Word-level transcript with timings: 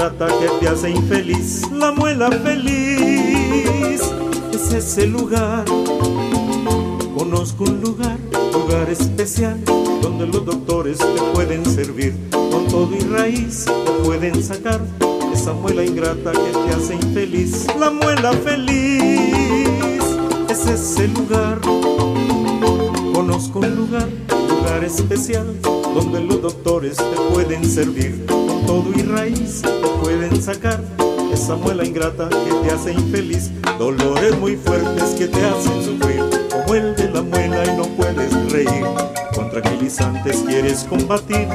ingrata 0.00 0.28
que 0.38 0.48
te 0.60 0.68
hace 0.68 0.90
infeliz. 0.90 1.70
La 1.70 1.92
muela 1.92 2.30
feliz 2.30 4.00
es 4.50 4.72
ese 4.72 5.06
lugar. 5.06 5.66
Conozco 7.14 7.64
un 7.64 7.82
lugar, 7.82 8.16
lugar 8.50 8.88
especial, 8.88 9.62
donde 10.00 10.26
los 10.26 10.46
doctores 10.46 10.96
te 10.96 11.20
pueden 11.34 11.66
servir. 11.66 12.14
Con 12.30 12.66
todo 12.68 12.96
y 12.96 13.00
raíz 13.00 13.66
te 13.66 13.92
pueden 14.04 14.42
sacar 14.42 14.80
esa 15.34 15.52
muela 15.52 15.84
ingrata 15.84 16.32
que 16.32 16.50
te 16.50 16.74
hace 16.74 16.94
infeliz. 16.94 17.66
La 17.78 17.90
muela 17.90 18.32
feliz 18.32 20.02
es 20.48 20.66
ese 20.66 21.08
lugar. 21.08 21.60
Conozco 23.12 23.58
un 23.58 23.76
lugar, 23.76 24.08
lugar 24.48 24.82
especial, 24.82 25.46
donde 25.62 26.20
los 26.22 26.40
doctores 26.40 26.96
te 26.96 27.34
pueden 27.34 27.68
servir. 27.68 28.39
Todo 28.70 28.92
y 28.94 29.02
raíz 29.02 29.62
pueden 30.00 30.40
sacar 30.40 30.78
esa 31.32 31.56
muela 31.56 31.84
ingrata 31.84 32.28
que 32.28 32.54
te 32.62 32.72
hace 32.72 32.92
infeliz. 32.92 33.50
Dolores 33.80 34.38
muy 34.38 34.54
fuertes 34.54 35.16
que 35.18 35.26
te 35.26 35.44
hacen 35.44 35.82
sufrir, 35.82 36.22
como 36.52 36.74
el 36.76 36.94
de 36.94 37.10
la 37.10 37.20
muela 37.20 37.64
y 37.64 37.76
no 37.76 37.82
puedes 37.96 38.52
reír. 38.52 38.84
Con 39.34 39.50
tranquilizantes 39.50 40.44
quieres 40.46 40.84
combatir 40.84 41.48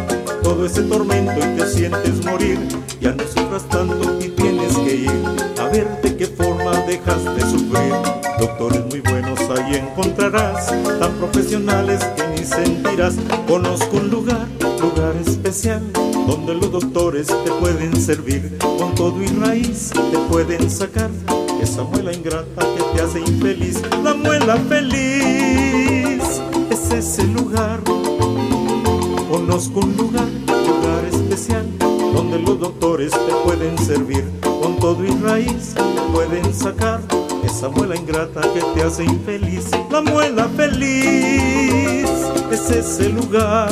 todo 0.43 0.65
ese 0.65 0.81
tormento 0.81 1.39
y 1.39 1.57
te 1.57 1.65
sientes 1.67 2.25
morir. 2.25 2.59
Ya 2.99 3.13
no 3.13 3.23
sufras 3.23 3.63
tanto 3.69 4.19
y 4.19 4.27
tienes 4.27 4.75
que 4.79 4.95
ir 4.95 5.23
a 5.57 5.69
ver 5.69 5.87
de 6.01 6.17
qué 6.17 6.27
forma 6.27 6.71
dejas 6.81 7.23
de 7.33 7.41
sufrir. 7.43 7.93
Doctores 8.39 8.85
muy 8.87 8.99
buenos 8.99 9.39
ahí 9.51 9.75
encontrarás, 9.75 10.67
tan 10.99 11.13
profesionales 11.13 12.03
que 12.17 12.27
ni 12.27 12.45
sentirás. 12.45 13.15
Conozco 13.47 13.95
un 13.95 14.09
lugar, 14.09 14.45
lugar 14.81 15.15
especial, 15.25 15.81
donde 16.27 16.55
los 16.55 16.71
doctores 16.71 17.27
te 17.27 17.51
pueden 17.59 17.99
servir. 17.99 18.57
Con 18.59 18.95
todo 18.95 19.21
y 19.21 19.27
raíz 19.27 19.91
te 20.11 20.17
pueden 20.29 20.69
sacar 20.69 21.09
esa 21.61 21.83
muela 21.83 22.13
ingrata 22.13 22.61
que 22.75 22.83
te 22.93 23.01
hace 23.01 23.19
infeliz. 23.19 23.81
La 24.03 24.13
muela 24.13 24.55
feliz 24.69 26.23
es 26.69 26.91
ese 26.91 27.23
lugar. 27.23 27.81
Conozco 29.29 29.79
un 29.79 29.97
lugar, 29.97 30.27
lugar 30.47 31.05
especial, 31.11 31.65
donde 31.79 32.39
los 32.39 32.59
doctores 32.59 33.11
te 33.11 33.33
pueden 33.43 33.77
servir. 33.77 34.25
Con 34.41 34.77
todo 34.77 35.03
y 35.03 35.11
raíz 35.21 35.73
te 35.75 36.01
pueden 36.13 36.53
sacar 36.53 37.01
esa 37.43 37.69
muela 37.69 37.95
ingrata 37.95 38.41
que 38.53 38.61
te 38.73 38.83
hace 38.83 39.03
infeliz. 39.03 39.69
La 39.91 40.01
muela 40.01 40.47
feliz 40.55 42.09
es 42.51 42.69
ese 42.69 43.09
lugar. 43.09 43.69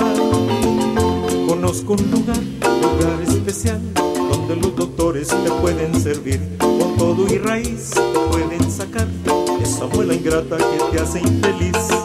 Conozco 1.74 1.94
un 1.94 2.12
lugar, 2.12 2.38
lugar 2.38 3.22
especial, 3.24 3.82
donde 3.96 4.56
los 4.58 4.76
doctores 4.76 5.30
te 5.30 5.50
pueden 5.60 6.00
servir. 6.00 6.40
Con 6.60 6.96
todo 6.98 7.26
y 7.34 7.40
raíz 7.40 7.90
te 7.90 8.20
pueden 8.30 8.72
sacar 8.72 9.08
esa 9.60 9.88
muela 9.88 10.14
ingrata 10.14 10.58
que 10.58 10.96
te 10.96 11.02
hace 11.02 11.22
infeliz. 11.22 12.03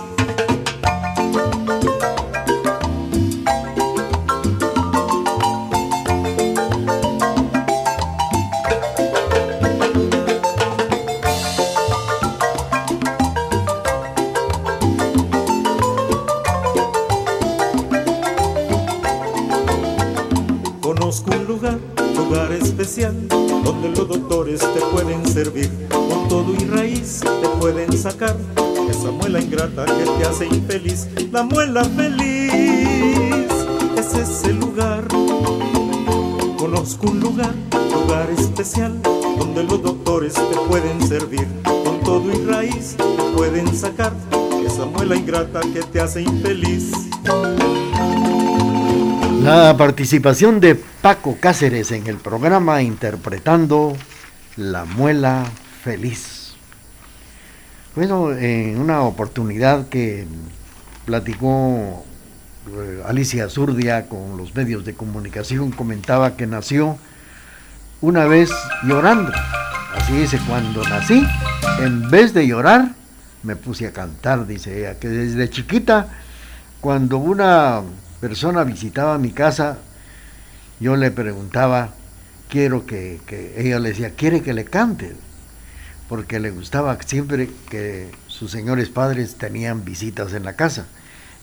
Sacar 27.98 28.36
esa 28.88 29.10
muela 29.10 29.40
ingrata 29.40 29.84
que 29.84 30.04
te 30.04 30.28
hace 30.28 30.46
infeliz. 30.46 31.08
La 31.32 31.42
muela 31.42 31.84
feliz 31.84 33.50
es 33.96 34.14
ese 34.14 34.52
lugar. 34.52 35.04
Conozco 36.56 37.10
un 37.10 37.20
lugar, 37.20 37.52
lugar 37.92 38.30
especial, 38.30 39.00
donde 39.02 39.64
los 39.64 39.82
doctores 39.82 40.34
te 40.34 40.56
pueden 40.68 41.06
servir. 41.06 41.46
Con 41.64 42.00
todo 42.04 42.30
y 42.32 42.44
raíz 42.44 42.96
te 42.96 43.36
pueden 43.36 43.74
sacar 43.74 44.12
esa 44.64 44.86
muela 44.86 45.16
ingrata 45.16 45.60
que 45.60 45.80
te 45.80 46.00
hace 46.00 46.22
infeliz. 46.22 46.92
La 49.42 49.76
participación 49.76 50.60
de 50.60 50.76
Paco 50.76 51.36
Cáceres 51.40 51.90
en 51.90 52.06
el 52.06 52.16
programa 52.16 52.80
interpretando 52.82 53.96
La 54.56 54.84
Muela 54.84 55.44
Feliz. 55.82 56.37
Bueno, 57.98 58.32
en 58.32 58.78
una 58.78 59.00
oportunidad 59.00 59.88
que 59.88 60.24
platicó 61.04 62.04
eh, 62.68 63.02
Alicia 63.04 63.48
Zurdia 63.48 64.08
con 64.08 64.36
los 64.36 64.54
medios 64.54 64.84
de 64.84 64.94
comunicación, 64.94 65.72
comentaba 65.72 66.36
que 66.36 66.46
nació 66.46 66.96
una 68.00 68.26
vez 68.26 68.50
llorando. 68.86 69.32
Así 69.96 70.12
dice, 70.12 70.38
cuando 70.46 70.84
nací, 70.84 71.26
en 71.80 72.08
vez 72.08 72.32
de 72.34 72.46
llorar, 72.46 72.92
me 73.42 73.56
puse 73.56 73.88
a 73.88 73.92
cantar, 73.92 74.46
dice 74.46 74.78
ella, 74.78 75.00
que 75.00 75.08
desde 75.08 75.50
chiquita, 75.50 76.06
cuando 76.80 77.18
una 77.18 77.82
persona 78.20 78.62
visitaba 78.62 79.18
mi 79.18 79.32
casa, 79.32 79.76
yo 80.78 80.94
le 80.94 81.10
preguntaba, 81.10 81.94
quiero 82.48 82.86
que, 82.86 83.18
que, 83.26 83.54
ella 83.60 83.80
le 83.80 83.88
decía, 83.88 84.10
quiere 84.10 84.40
que 84.40 84.54
le 84.54 84.64
cante, 84.64 85.16
porque 86.08 86.40
le 86.40 86.50
gustaba 86.50 86.98
siempre 87.02 87.50
que 87.70 88.10
sus 88.26 88.50
señores 88.50 88.88
padres 88.88 89.36
tenían 89.36 89.84
visitas 89.84 90.32
en 90.32 90.44
la 90.44 90.54
casa. 90.54 90.86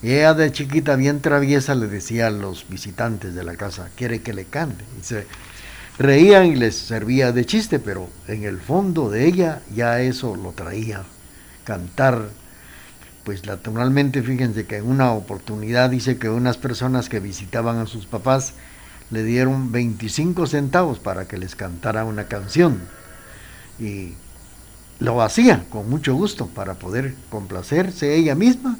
Y 0.02 0.12
ella 0.12 0.34
de 0.34 0.52
chiquita 0.52 0.96
bien 0.96 1.20
traviesa 1.20 1.74
le 1.74 1.86
decía 1.86 2.26
a 2.26 2.30
los 2.30 2.68
visitantes 2.68 3.34
de 3.34 3.44
la 3.44 3.56
casa, 3.56 3.90
quiere 3.96 4.22
que 4.22 4.34
le 4.34 4.44
cante. 4.44 4.84
Y 5.00 5.04
se 5.04 5.26
reían 5.98 6.46
y 6.46 6.56
les 6.56 6.76
servía 6.76 7.32
de 7.32 7.46
chiste, 7.46 7.78
pero 7.78 8.10
en 8.28 8.44
el 8.44 8.60
fondo 8.60 9.08
de 9.08 9.26
ella 9.26 9.62
ya 9.74 10.00
eso 10.00 10.36
lo 10.36 10.52
traía, 10.52 11.04
cantar 11.64 12.28
pues 13.26 13.44
naturalmente 13.44 14.22
fíjense 14.22 14.66
que 14.66 14.76
en 14.76 14.86
una 14.86 15.10
oportunidad 15.10 15.90
dice 15.90 16.16
que 16.16 16.30
unas 16.30 16.56
personas 16.58 17.08
que 17.08 17.18
visitaban 17.18 17.78
a 17.78 17.86
sus 17.86 18.06
papás 18.06 18.54
le 19.10 19.24
dieron 19.24 19.72
25 19.72 20.46
centavos 20.46 21.00
para 21.00 21.26
que 21.26 21.36
les 21.36 21.56
cantara 21.56 22.04
una 22.04 22.28
canción 22.28 22.82
y 23.80 24.12
lo 24.98 25.22
hacía 25.22 25.64
con 25.70 25.88
mucho 25.90 26.14
gusto 26.14 26.46
para 26.46 26.74
poder 26.74 27.14
complacerse 27.30 28.14
ella 28.14 28.34
misma 28.34 28.78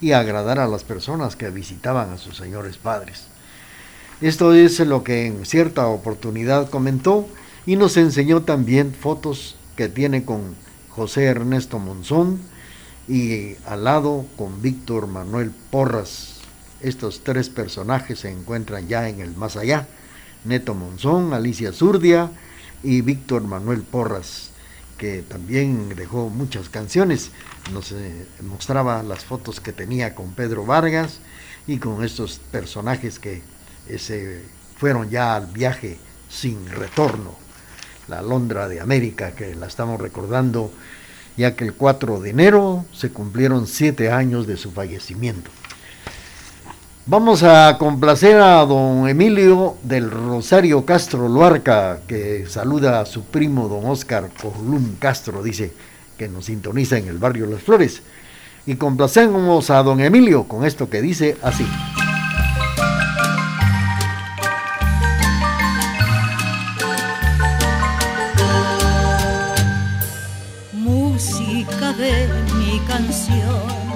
y 0.00 0.12
agradar 0.12 0.58
a 0.58 0.68
las 0.68 0.84
personas 0.84 1.36
que 1.36 1.50
visitaban 1.50 2.10
a 2.10 2.18
sus 2.18 2.36
señores 2.36 2.76
padres. 2.76 3.24
Esto 4.20 4.54
es 4.54 4.80
lo 4.80 5.04
que 5.04 5.26
en 5.26 5.44
cierta 5.46 5.86
oportunidad 5.86 6.70
comentó 6.70 7.28
y 7.66 7.76
nos 7.76 7.96
enseñó 7.96 8.42
también 8.42 8.92
fotos 8.92 9.56
que 9.76 9.88
tiene 9.88 10.24
con 10.24 10.56
José 10.88 11.24
Ernesto 11.24 11.78
Monzón, 11.78 12.40
y 13.08 13.56
al 13.66 13.84
lado 13.84 14.26
con 14.36 14.60
Víctor 14.60 15.06
Manuel 15.06 15.50
Porras. 15.70 16.40
Estos 16.80 17.22
tres 17.24 17.48
personajes 17.48 18.20
se 18.20 18.30
encuentran 18.30 18.86
ya 18.86 19.08
en 19.08 19.20
el 19.20 19.34
más 19.34 19.56
allá. 19.56 19.88
Neto 20.44 20.74
Monzón, 20.74 21.32
Alicia 21.32 21.72
Zurdia 21.72 22.30
y 22.82 23.00
Víctor 23.00 23.42
Manuel 23.42 23.82
Porras, 23.82 24.50
que 24.98 25.22
también 25.22 25.88
dejó 25.96 26.28
muchas 26.28 26.68
canciones. 26.68 27.30
Nos 27.72 27.94
mostraba 28.42 29.02
las 29.02 29.24
fotos 29.24 29.60
que 29.60 29.72
tenía 29.72 30.14
con 30.14 30.32
Pedro 30.34 30.66
Vargas 30.66 31.20
y 31.66 31.78
con 31.78 32.04
estos 32.04 32.40
personajes 32.50 33.18
que 33.18 33.42
se 33.96 34.42
fueron 34.76 35.08
ya 35.08 35.36
al 35.36 35.46
viaje 35.46 35.98
sin 36.28 36.68
retorno. 36.68 37.36
La 38.08 38.20
Londra 38.22 38.68
de 38.68 38.80
América, 38.80 39.32
que 39.32 39.54
la 39.54 39.66
estamos 39.66 40.00
recordando 40.00 40.72
ya 41.38 41.54
que 41.54 41.64
el 41.64 41.74
4 41.74 42.20
de 42.20 42.30
enero 42.30 42.84
se 42.92 43.10
cumplieron 43.10 43.66
siete 43.66 44.10
años 44.10 44.46
de 44.46 44.56
su 44.56 44.72
fallecimiento. 44.72 45.50
Vamos 47.10 47.42
a 47.42 47.78
complacer 47.78 48.36
a 48.36 48.66
don 48.66 49.08
Emilio 49.08 49.76
del 49.82 50.10
Rosario 50.10 50.84
Castro 50.84 51.26
Luarca, 51.26 52.00
que 52.06 52.44
saluda 52.46 53.00
a 53.00 53.06
su 53.06 53.24
primo 53.24 53.66
don 53.66 53.86
Oscar 53.86 54.28
Colum 54.38 54.96
Castro, 54.98 55.42
dice 55.42 55.72
que 56.18 56.28
nos 56.28 56.44
sintoniza 56.44 56.98
en 56.98 57.08
el 57.08 57.16
barrio 57.16 57.46
Las 57.46 57.62
Flores. 57.62 58.02
y 58.66 58.74
complacemos 58.74 59.70
a 59.70 59.82
don 59.82 60.00
Emilio 60.00 60.44
con 60.44 60.66
esto 60.66 60.90
que 60.90 61.00
dice 61.00 61.38
así. 61.40 61.66
Música 70.74 71.94
de 71.94 72.28
mi 72.58 72.78
canción 72.80 73.87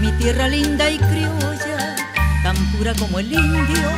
Mi 0.00 0.12
tierra 0.18 0.48
linda 0.48 0.90
y 0.90 0.98
criolla, 0.98 1.96
tan 2.42 2.54
pura 2.72 2.92
como 2.92 3.18
el 3.18 3.32
indio, 3.32 3.88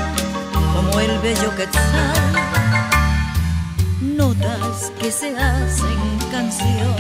como 0.72 1.00
el 1.00 1.18
bello 1.18 1.52
quetzal. 1.56 2.32
Notas 4.00 4.92
que 5.00 5.10
se 5.10 5.36
hacen 5.36 5.98
canción, 6.30 6.94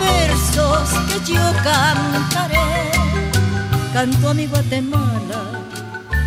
versos 0.00 0.88
que 1.08 1.32
yo 1.34 1.52
cantaré, 1.62 2.92
canto 3.92 4.30
a 4.30 4.34
mi 4.34 4.46
Guatemala, 4.46 5.60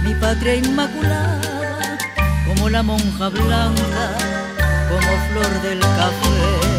mi 0.04 0.13
patria 0.13 0.56
inmaculada, 0.56 1.98
como 2.45 2.69
la 2.69 2.83
monja 2.83 3.30
blanca, 3.30 4.06
como 4.88 5.18
flor 5.30 5.62
del 5.63 5.80
café. 5.80 6.75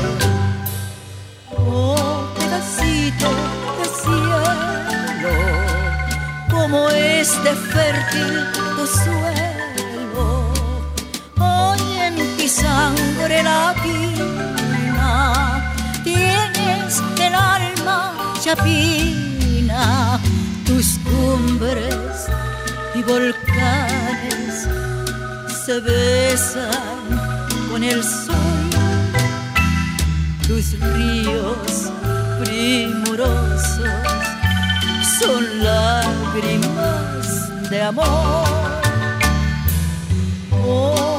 Oh 1.59 2.16
cielo, 2.63 3.31
como 6.51 6.89
este 6.91 7.55
fértil 7.55 8.47
suelo, 8.87 10.53
hoy 11.39 11.81
en 12.01 12.15
mi 12.37 12.49
sangre 12.49 13.43
latina 13.43 15.13
tienes 16.05 17.03
el 17.21 17.35
alma 17.35 18.15
chapina, 18.41 20.21
tus 20.65 20.99
cumbres 20.99 22.29
y 22.95 23.03
volcanes 23.03 24.69
se 25.65 25.81
besan 25.81 27.05
con 27.71 27.83
el 27.83 28.03
sol 28.05 28.47
tus 30.47 30.79
ríos 30.79 31.91
primorosos 32.45 33.79
son 35.19 35.65
lágrimas 35.65 37.71
de 37.71 37.83
amor. 37.83 38.47
Oh 40.67 41.16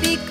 tropical. 0.00 0.27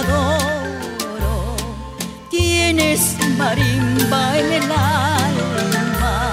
Adoro, 0.00 1.56
tienes 2.30 3.16
marimba 3.36 4.38
en 4.38 4.52
el 4.52 4.72
alma, 4.72 6.32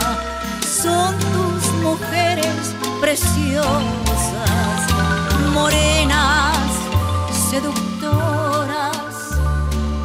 son 0.83 1.15
tus 1.33 1.63
mujeres 1.83 2.75
preciosas, 3.01 4.79
morenas, 5.53 6.57
seductoras, 7.49 9.15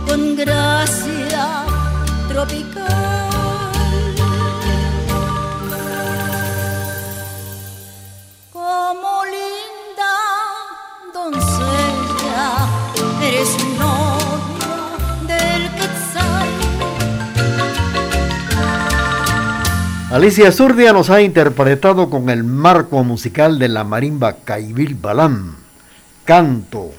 con 0.06 0.36
gracia 0.36 1.64
tropical. 2.28 2.71
Alicia 20.12 20.52
Zurdia 20.52 20.92
nos 20.92 21.08
ha 21.08 21.22
interpretado 21.22 22.10
con 22.10 22.28
el 22.28 22.44
marco 22.44 23.02
musical 23.02 23.58
de 23.58 23.69
la 23.69 23.82
marimba 23.82 24.34
Caibil 24.44 24.94
Balam, 24.94 25.56
Canto 26.26 26.90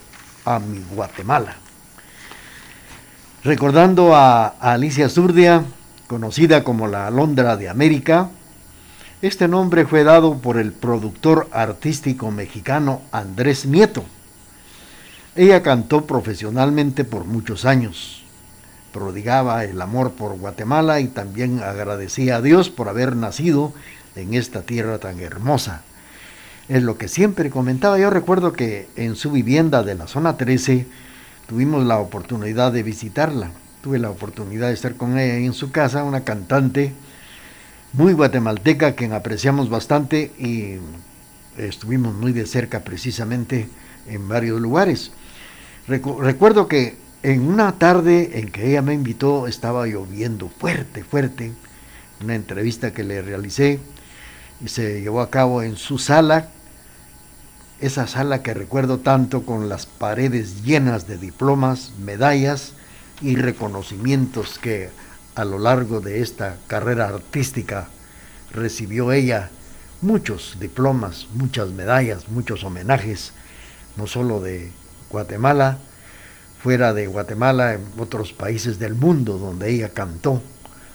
a 0.46 0.58
mi 0.58 0.84
Guatemala. 0.96 1.54
Recordando 3.44 4.16
a 4.16 4.48
Alicia 4.60 5.10
Zurdia, 5.10 5.64
conocida 6.08 6.64
como 6.64 6.88
la 6.88 7.06
Alondra 7.06 7.56
de 7.56 7.70
América, 7.70 8.32
este 9.22 9.48
nombre 9.48 9.86
fue 9.86 10.04
dado 10.04 10.40
por 10.40 10.58
el 10.58 10.72
productor 10.72 11.50
artístico 11.52 12.32
mexicano 12.32 13.04
Andrés 13.12 13.68
Nieto. 13.68 14.04
Ella 15.36 15.62
cantó 15.62 16.08
profesionalmente 16.08 17.04
por 17.04 17.26
muchos 17.26 17.66
años. 17.66 18.23
Prodigaba 18.94 19.66
el 19.66 19.82
amor 19.82 20.12
por 20.12 20.38
Guatemala 20.38 21.02
y 21.02 21.08
también 21.08 21.62
agradecía 21.62 22.38
a 22.38 22.42
Dios 22.42 22.70
por 22.70 22.88
haber 22.88 23.16
nacido 23.16 23.74
en 24.16 24.36
esta 24.36 24.62
tierra 24.62 25.00
tan 25.00 25.20
hermosa. 25.20 25.82
Es 26.70 26.84
lo 26.84 26.98
que 26.98 27.08
siempre 27.08 27.50
comentaba. 27.50 27.98
Yo 27.98 28.10
recuerdo 28.10 28.54
que 28.54 28.88
en 28.96 29.16
su 29.16 29.32
vivienda 29.32 29.84
de 29.84 29.96
la 29.96 30.08
zona 30.08 30.38
13 30.38 30.86
tuvimos 31.48 31.84
la 31.86 31.98
oportunidad 31.98 32.72
de 32.72 32.84
visitarla. 32.84 33.52
Tuve 33.82 34.00
la 34.00 34.12
oportunidad 34.12 34.68
de 34.68 34.76
estar 34.76 34.96
con 34.96 35.18
ella 35.18 35.38
en 35.38 35.54
su 35.54 35.72
casa, 35.72 36.04
una 36.04 36.24
cantante 36.24 36.94
muy 37.94 38.14
guatemalteca, 38.14 38.94
quien 38.94 39.14
apreciamos 39.14 39.70
bastante 39.70 40.32
y 40.38 40.78
estuvimos 41.58 42.14
muy 42.14 42.32
de 42.32 42.46
cerca 42.46 42.82
precisamente 42.82 43.68
en 44.08 44.30
varios 44.30 44.62
lugares. 44.62 45.12
Recu 45.88 46.22
recuerdo 46.22 46.68
que 46.68 47.03
en 47.24 47.48
una 47.48 47.80
tarde 47.80 48.40
en 48.40 48.52
que 48.52 48.70
ella 48.70 48.82
me 48.82 48.94
invitó 48.94 49.48
estaba 49.48 49.88
lloviendo 49.88 50.50
fuerte, 50.50 51.06
fuerte, 51.06 51.54
una 52.22 52.36
entrevista 52.36 52.94
que 52.94 53.04
le 53.04 53.22
realicé 53.22 53.80
y 54.60 54.68
se 54.68 55.02
llevó 55.02 55.22
a 55.22 55.30
cabo 55.30 55.64
en 55.64 55.78
su 55.78 55.98
sala, 55.98 56.50
esa 57.80 58.08
sala 58.08 58.44
que 58.44 58.54
recuerdo 58.54 59.00
tanto 59.00 59.46
con 59.46 59.70
las 59.70 59.86
paredes 59.86 60.64
llenas 60.64 61.08
de 61.08 61.18
diplomas, 61.18 61.94
medallas 61.98 62.74
y 63.22 63.38
reconocimientos 63.38 64.60
que 64.60 64.90
a 65.36 65.46
lo 65.46 65.60
largo 65.60 66.02
de 66.02 66.22
esta 66.22 66.58
carrera 66.68 67.08
artística 67.08 67.88
recibió 68.52 69.14
ella. 69.14 69.50
Muchos 70.02 70.58
diplomas, 70.60 71.28
muchas 71.34 71.70
medallas, 71.70 72.28
muchos 72.28 72.66
homenajes, 72.66 73.32
no 73.96 74.08
solo 74.08 74.42
de 74.42 74.72
Guatemala, 75.10 75.80
fuera 76.64 76.94
de 76.94 77.08
Guatemala, 77.08 77.74
en 77.74 77.82
otros 78.00 78.32
países 78.32 78.80
del 78.80 78.96
mundo 78.96 79.38
donde 79.38 79.70
ella 79.70 79.90
cantó 79.90 80.42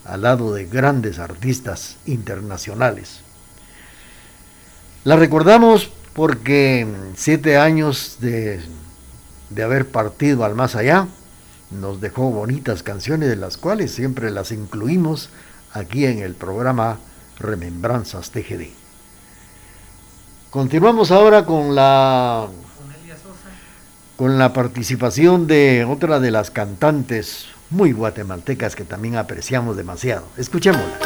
al 0.07 0.23
lado 0.23 0.55
de 0.55 0.65
grandes 0.65 1.19
artistas 1.19 1.99
internacionales. 2.07 3.21
La 5.05 5.17
recordamos 5.17 5.93
porque 6.15 6.87
siete 7.17 7.59
años 7.59 8.17
de, 8.21 8.61
de 9.51 9.63
haber 9.63 9.87
partido 9.87 10.47
al 10.47 10.55
más 10.55 10.75
allá 10.75 11.07
nos 11.71 12.01
dejó 12.01 12.31
bonitas 12.31 12.83
canciones 12.83 13.29
de 13.29 13.37
las 13.37 13.59
cuales 13.59 13.91
siempre 13.91 14.31
las 14.31 14.53
incluimos 14.53 15.29
aquí 15.75 16.07
en 16.07 16.21
el 16.21 16.35
programa 16.35 16.99
Remembranzas 17.39 18.31
TGD. 18.31 18.69
Continuamos 20.49 21.11
ahora 21.11 21.45
con 21.45 21.75
la 21.75 22.49
con 24.19 24.37
la 24.37 24.53
participación 24.53 25.47
de 25.47 25.85
otra 25.85 26.19
de 26.19 26.33
las 26.33 26.51
cantantes 26.51 27.47
muy 27.71 27.93
guatemaltecas 27.93 28.75
que 28.75 28.83
también 28.83 29.15
apreciamos 29.15 29.77
demasiado. 29.77 30.27
Escuchémosla. 30.37 30.99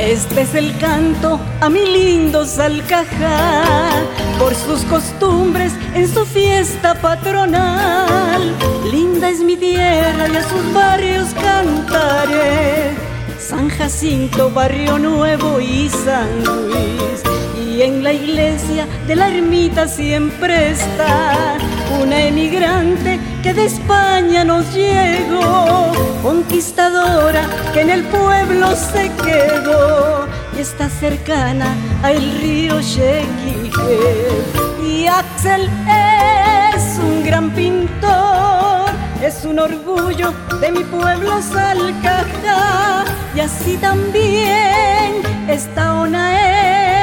Este 0.00 0.40
es 0.40 0.54
el 0.56 0.76
canto 0.78 1.38
a 1.60 1.68
mi 1.68 1.84
lindo 1.84 2.44
Salcajá, 2.44 3.62
por 4.38 4.54
sus 4.54 4.82
costumbres 4.84 5.72
en 5.94 6.08
su 6.08 6.24
fiesta 6.24 6.94
patronal. 6.94 8.54
Linda 8.90 9.28
es 9.28 9.40
mi 9.40 9.56
tierra 9.56 10.28
y 10.28 10.36
a 10.36 10.42
sus 10.42 10.72
barrios 10.72 11.28
cantaré. 11.34 12.96
San 13.38 13.68
Jacinto, 13.68 14.50
Barrio 14.50 14.98
Nuevo 14.98 15.60
y 15.60 15.88
San 15.88 16.44
Luis. 16.44 17.22
Y 17.58 17.82
en 17.82 18.02
la 18.02 18.12
iglesia 18.12 18.86
de 19.06 19.16
la 19.16 19.28
ermita 19.28 19.88
siempre 19.88 20.70
está 20.70 21.56
una 22.02 22.20
emigrante 22.22 23.18
que 23.42 23.54
de 23.54 23.66
España 23.66 24.44
nos 24.44 24.72
llegó, 24.74 25.92
conquistadora 26.22 27.46
que 27.72 27.80
en 27.80 27.90
el 27.90 28.04
pueblo 28.04 28.74
se 28.74 29.10
quedó 29.24 30.26
y 30.56 30.60
está 30.60 30.88
cercana 30.90 31.74
al 32.02 32.20
río 32.40 32.80
Chequique. 32.80 33.37
Y 34.84 35.06
Axel 35.06 35.68
es 36.76 36.98
un 36.98 37.24
gran 37.24 37.50
pintor, 37.50 38.90
es 39.22 39.44
un 39.44 39.58
orgullo 39.58 40.32
de 40.60 40.72
mi 40.72 40.84
pueblo 40.84 41.40
Salcajá. 41.42 43.04
Y 43.34 43.40
así 43.40 43.76
también 43.76 45.22
está 45.48 45.94
Onael 45.94 46.98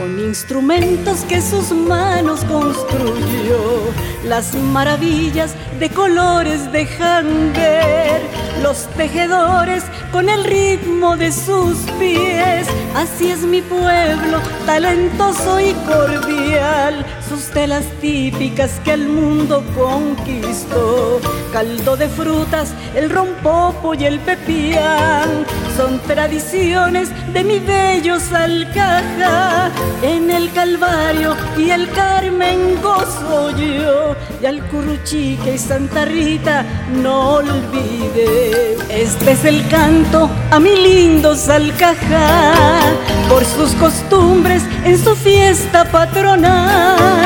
con 0.00 0.18
instrumentos 0.18 1.20
que 1.28 1.42
sus 1.42 1.72
manos 1.72 2.42
construyó, 2.44 3.92
las 4.24 4.54
maravillas 4.54 5.54
de 5.78 5.90
colores 5.90 6.72
dejan 6.72 7.52
ver, 7.52 8.22
los 8.62 8.86
tejedores 8.96 9.84
con 10.10 10.30
el 10.30 10.44
ritmo 10.44 11.18
de 11.18 11.30
sus 11.30 11.76
pies, 11.98 12.66
así 12.94 13.30
es 13.30 13.40
mi 13.40 13.62
pueblo, 13.62 14.40
talentoso 14.66 15.60
y 15.60 15.72
cordial, 15.72 17.04
sus 17.30 17.44
telas 17.50 17.84
típicas 18.00 18.80
que 18.84 18.92
el 18.92 19.08
mundo 19.08 19.62
conquistó, 19.78 21.20
caldo 21.52 21.96
de 21.96 22.08
frutas, 22.08 22.74
el 22.96 23.08
rompopo 23.08 23.94
y 23.94 24.04
el 24.04 24.18
pepián, 24.18 25.46
son 25.76 26.00
tradiciones 26.00 27.10
de 27.32 27.44
mi 27.44 27.60
bello 27.60 28.18
Salcaja, 28.18 29.70
en 30.02 30.28
el 30.28 30.50
Calvario 30.52 31.36
y 31.56 31.70
el 31.70 31.88
Carmen 31.92 32.82
gozo 32.82 33.56
yo, 33.56 34.16
y 34.42 34.46
al 34.46 34.60
Curuchique 34.66 35.54
y 35.54 35.58
Santa 35.58 36.06
Rita 36.06 36.64
no 37.00 37.34
olvide. 37.34 38.76
Este 38.88 39.30
es 39.30 39.44
el 39.44 39.68
canto 39.68 40.28
a 40.50 40.58
mi 40.58 40.74
lindo 40.74 41.36
Salcajá, 41.36 42.80
por 43.28 43.44
sus 43.44 43.70
costumbres 43.76 44.64
en 44.84 44.98
su 44.98 45.14
fiesta 45.14 45.84
patronal. 45.84 47.19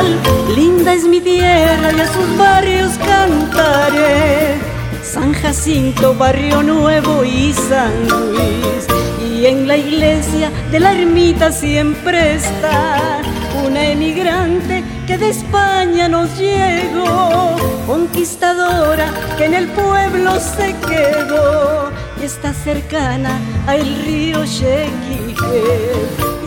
Linda 0.55 0.95
es 0.95 1.05
mi 1.05 1.21
tierra 1.21 1.93
y 1.93 2.01
a 2.01 2.07
sus 2.07 2.37
barrios 2.37 2.93
cantaré. 2.99 4.55
San 5.03 5.33
Jacinto, 5.33 6.15
Barrio 6.15 6.63
Nuevo 6.63 7.25
y 7.25 7.53
San 7.53 8.09
Luis 8.09 8.87
y 9.35 9.47
en 9.47 9.69
la 9.69 9.77
iglesia 9.77 10.51
de 10.71 10.81
la 10.81 10.93
ermita 10.93 11.53
siempre 11.53 12.35
está 12.35 13.21
una 13.67 13.85
emigrante 13.91 14.83
que 15.07 15.19
de 15.19 15.31
España 15.31 16.09
nos 16.09 16.37
llegó, 16.39 17.57
conquistadora 17.87 19.13
que 19.37 19.47
en 19.47 19.55
el 19.55 19.69
pueblo 19.69 20.39
se 20.41 20.75
quedó 20.87 21.91
y 22.21 22.25
está 22.25 22.53
cercana 22.53 23.39
al 23.67 23.85
río 24.05 24.45
Chequique. 24.45 25.93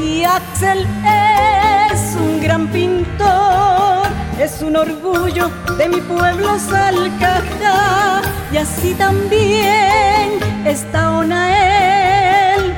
Y 0.02 0.24
Axel 0.24 0.88
gran 2.48 2.68
pintor, 2.70 4.08
es 4.40 4.62
un 4.62 4.78
orgullo 4.78 5.52
de 5.78 5.90
mi 5.90 6.00
pueblo 6.00 6.58
Salcajá. 6.58 8.22
Y 8.54 8.58
así 8.58 8.94
también 8.94 10.40
está 10.66 11.12
Onael 11.12 12.74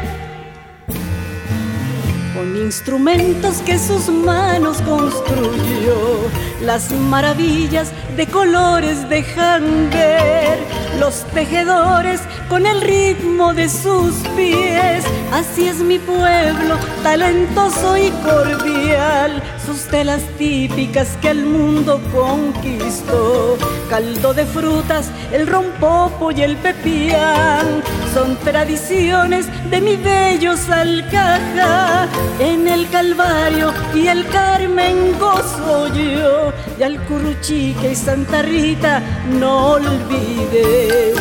con 2.40 2.56
instrumentos 2.56 3.58
que 3.66 3.78
sus 3.78 4.08
manos 4.08 4.82
construyó, 4.82 6.22
las 6.62 6.90
maravillas 6.92 7.92
de 8.16 8.28
colores 8.28 9.10
dejan 9.10 9.90
ver, 9.90 10.58
los 11.00 11.26
tejedores 11.34 12.22
con 12.48 12.66
el 12.66 12.80
ritmo 12.80 13.54
de 13.54 13.68
sus 13.68 14.16
pies, 14.38 15.04
así 15.34 15.68
es 15.68 15.78
mi 15.78 16.00
pueblo, 16.00 16.78
talentoso 17.04 17.98
y 17.98 18.10
cordial, 18.24 19.44
sus 19.70 19.86
telas 19.86 20.24
típicas 20.40 21.16
que 21.22 21.30
el 21.30 21.46
mundo 21.46 22.02
conquistó, 22.12 23.56
caldo 23.88 24.34
de 24.34 24.44
frutas, 24.44 25.12
el 25.32 25.46
rompopo 25.46 26.32
y 26.32 26.42
el 26.42 26.58
pepián, 26.58 27.84
son 28.12 28.36
tradiciones 28.38 29.46
de 29.70 29.80
mi 29.80 29.96
bello 29.96 30.58
Salcaja, 30.58 32.08
en 32.40 32.68
el 32.68 32.90
Calvario 32.90 33.72
y 33.94 34.08
el 34.08 34.28
Carmen 34.30 35.20
gozo 35.20 35.94
yo, 35.94 36.52
y 36.80 36.82
al 36.82 36.98
Curuchique 37.06 37.92
y 37.92 37.96
Santa 37.96 38.42
Rita 38.42 39.04
no 39.40 39.74
olvide. 39.74 41.14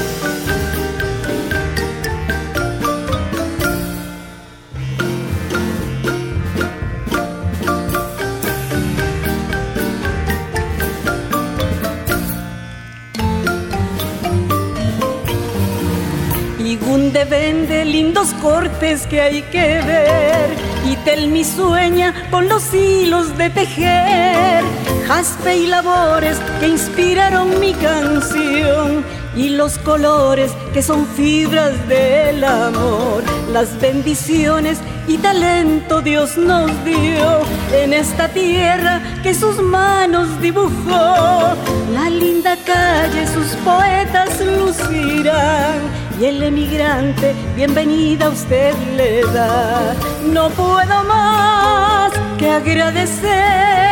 Vende 17.28 17.84
lindos 17.84 18.32
cortes 18.40 19.06
que 19.06 19.20
hay 19.20 19.42
que 19.42 19.80
ver. 19.82 20.50
Y 20.86 20.96
Telmi 21.04 21.44
sueña 21.44 22.14
con 22.30 22.48
los 22.48 22.72
hilos 22.72 23.36
de 23.36 23.50
tejer. 23.50 24.62
Jaspe 25.06 25.56
y 25.56 25.66
labores 25.66 26.38
que 26.60 26.68
inspiraron 26.68 27.60
mi 27.60 27.72
canción. 27.74 29.04
Y 29.36 29.50
los 29.50 29.78
colores 29.78 30.52
que 30.72 30.82
son 30.82 31.06
fibras 31.06 31.72
del 31.88 32.42
amor. 32.42 33.22
Las 33.52 33.78
bendiciones 33.80 34.78
y 35.06 35.16
talento 35.18 36.02
Dios 36.02 36.36
nos 36.36 36.70
dio 36.84 37.40
en 37.72 37.92
esta 37.92 38.28
tierra 38.28 39.00
que 39.22 39.34
sus 39.34 39.60
manos 39.62 40.40
dibujó. 40.40 41.54
La 41.92 42.10
linda 42.10 42.56
calle 42.64 43.26
sus 43.26 43.54
poetas 43.64 44.40
lucirán 44.40 46.07
y 46.20 46.24
el 46.24 46.42
emigrante 46.42 47.34
bienvenida 47.54 48.26
a 48.26 48.30
usted 48.30 48.74
le 48.96 49.22
da. 49.32 49.94
No 50.24 50.50
puedo 50.50 51.04
más 51.04 52.12
que 52.38 52.50
agradecer 52.50 53.88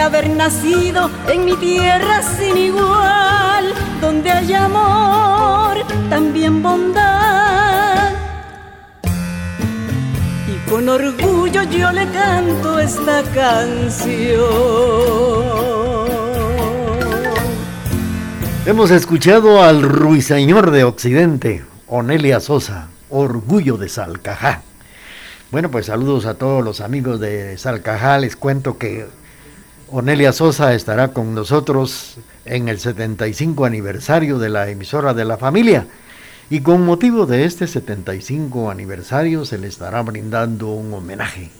haber 0.00 0.30
nacido 0.30 1.10
en 1.28 1.44
mi 1.44 1.56
tierra 1.56 2.22
sin 2.22 2.56
igual, 2.56 3.74
donde 4.00 4.30
hay 4.30 4.54
amor, 4.54 5.76
también 6.08 6.62
bondad. 6.62 8.12
Y 10.48 10.70
con 10.70 10.88
orgullo 10.88 11.62
yo 11.64 11.92
le 11.92 12.06
canto 12.08 12.78
canto 12.78 12.78
esta 12.78 13.22
canción. 13.34 14.40
Hemos 18.66 18.90
escuchado 18.90 19.62
al 19.62 19.80
ruiseñor 19.82 20.70
de 20.70 20.84
Occidente, 20.84 21.64
Onelia 21.86 22.40
Sosa, 22.40 22.88
Orgullo 23.08 23.78
de 23.78 23.88
Salcajá. 23.88 24.60
Bueno, 25.50 25.70
pues 25.70 25.86
saludos 25.86 26.26
a 26.26 26.34
todos 26.34 26.62
los 26.62 26.82
amigos 26.82 27.18
de 27.20 27.56
Salcajá. 27.56 28.18
Les 28.18 28.36
cuento 28.36 28.76
que 28.76 29.06
Onelia 29.88 30.34
Sosa 30.34 30.74
estará 30.74 31.08
con 31.08 31.34
nosotros 31.34 32.18
en 32.44 32.68
el 32.68 32.78
75 32.78 33.64
aniversario 33.64 34.38
de 34.38 34.50
la 34.50 34.68
emisora 34.68 35.14
de 35.14 35.24
la 35.24 35.38
familia. 35.38 35.86
Y 36.50 36.60
con 36.60 36.84
motivo 36.84 37.24
de 37.24 37.46
este 37.46 37.66
75 37.66 38.70
aniversario 38.70 39.46
se 39.46 39.56
le 39.56 39.68
estará 39.68 40.02
brindando 40.02 40.68
un 40.68 40.92
homenaje 40.92 41.50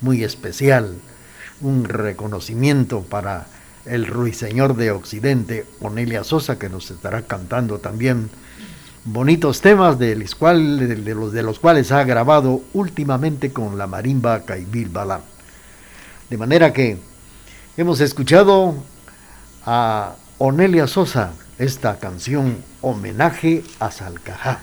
muy 0.00 0.24
especial, 0.24 0.94
un 1.60 1.84
reconocimiento 1.84 3.02
para 3.02 3.46
el 3.86 4.06
ruiseñor 4.06 4.76
de 4.76 4.90
Occidente, 4.90 5.66
Onelia 5.80 6.24
Sosa, 6.24 6.58
que 6.58 6.68
nos 6.68 6.90
estará 6.90 7.22
cantando 7.22 7.78
también 7.78 8.30
bonitos 9.04 9.60
temas 9.60 9.98
de 9.98 10.16
los, 10.16 11.58
cuales, 11.58 11.92
ha 11.92 12.04
grabado 12.04 12.62
últimamente 12.74 13.52
con 13.52 13.78
la 13.78 13.86
marimba 13.86 14.44
Caibil 14.44 14.88
Balá. 14.88 15.20
De 16.28 16.36
manera 16.36 16.72
que 16.72 16.98
hemos 17.76 18.00
escuchado 18.00 18.74
a 19.64 20.16
Onelia 20.38 20.86
Sosa 20.86 21.32
esta 21.58 21.98
canción 21.98 22.58
Homenaje 22.82 23.62
a 23.78 23.90
Salcajá. 23.90 24.60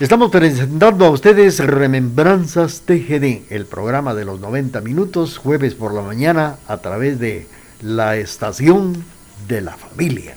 Estamos 0.00 0.30
presentando 0.30 1.04
a 1.04 1.10
ustedes 1.10 1.58
Remembranzas 1.58 2.84
TGD, 2.86 3.52
el 3.52 3.66
programa 3.66 4.14
de 4.14 4.24
los 4.24 4.40
90 4.40 4.80
minutos, 4.80 5.36
jueves 5.36 5.74
por 5.74 5.92
la 5.92 6.00
mañana, 6.00 6.56
a 6.68 6.78
través 6.78 7.20
de 7.20 7.46
la 7.82 8.16
estación 8.16 9.04
de 9.46 9.60
la 9.60 9.76
familia. 9.76 10.36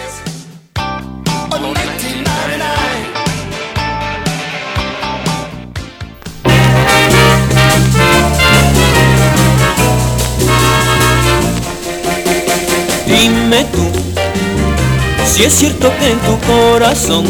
Si 15.31 15.45
es 15.45 15.53
cierto 15.53 15.89
que 15.97 16.11
en 16.11 16.19
tu 16.19 16.37
corazón 16.45 17.25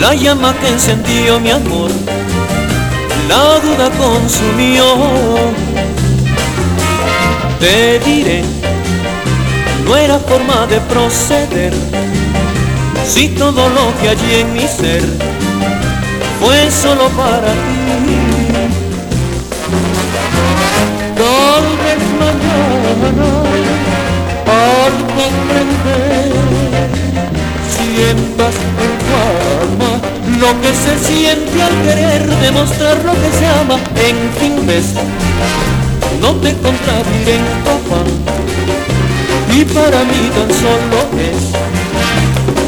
la 0.00 0.14
llama 0.14 0.54
que 0.60 0.68
encendió 0.68 1.40
mi 1.40 1.50
amor, 1.50 1.90
la 3.28 3.58
duda 3.58 3.90
consumió. 3.98 4.84
Te 7.58 7.98
diré, 8.00 8.42
no 9.84 9.96
era 9.96 10.18
forma 10.20 10.66
de 10.68 10.80
proceder, 10.82 11.74
si 13.06 13.28
todo 13.30 13.68
lo 13.68 14.00
que 14.00 14.10
allí 14.10 14.34
en 14.40 14.52
mi 14.52 14.68
ser 14.68 15.02
fue 16.40 16.70
solo 16.70 17.08
para 17.10 17.52
ti. 17.52 17.82
Tal 21.16 21.64
vez 21.84 22.00
mañana 22.20 23.41
en 28.12 28.36
tu 28.36 29.14
alma 29.62 29.92
lo 30.40 30.50
que 30.60 30.72
se 30.84 30.94
siente 31.06 31.62
al 31.62 31.74
querer 31.82 32.26
demostrar 32.40 32.96
lo 33.04 33.12
que 33.12 33.30
se 33.38 33.46
ama 33.46 33.76
en 33.96 34.16
fin 34.38 34.66
ves 34.66 34.94
no 36.20 36.34
te 36.36 36.52
contradiré 36.54 37.36
en 37.36 37.44
tu 37.64 37.72
y 39.54 39.64
para 39.64 40.04
mí 40.04 40.30
tan 40.34 40.50
solo 40.62 40.98
es 41.20 41.42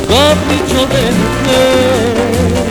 capricho 0.09 0.81
de 0.95 1.03
mujer 1.21 2.64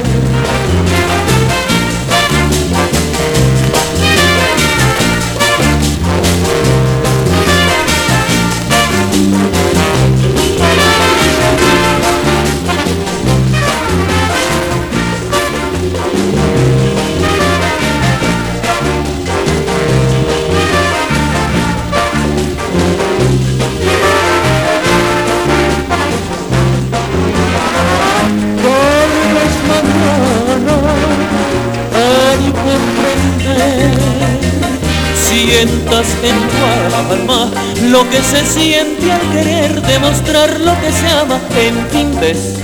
en 36.23 36.39
tu 36.49 36.61
alma 36.95 37.51
lo 37.89 38.09
que 38.09 38.21
se 38.21 38.45
siente 38.45 39.11
al 39.11 39.21
querer 39.31 39.81
demostrar 39.81 40.59
lo 40.59 40.73
que 40.81 40.91
se 40.91 41.07
ama 41.09 41.39
en 41.57 41.87
fin 41.89 42.19
ves 42.19 42.57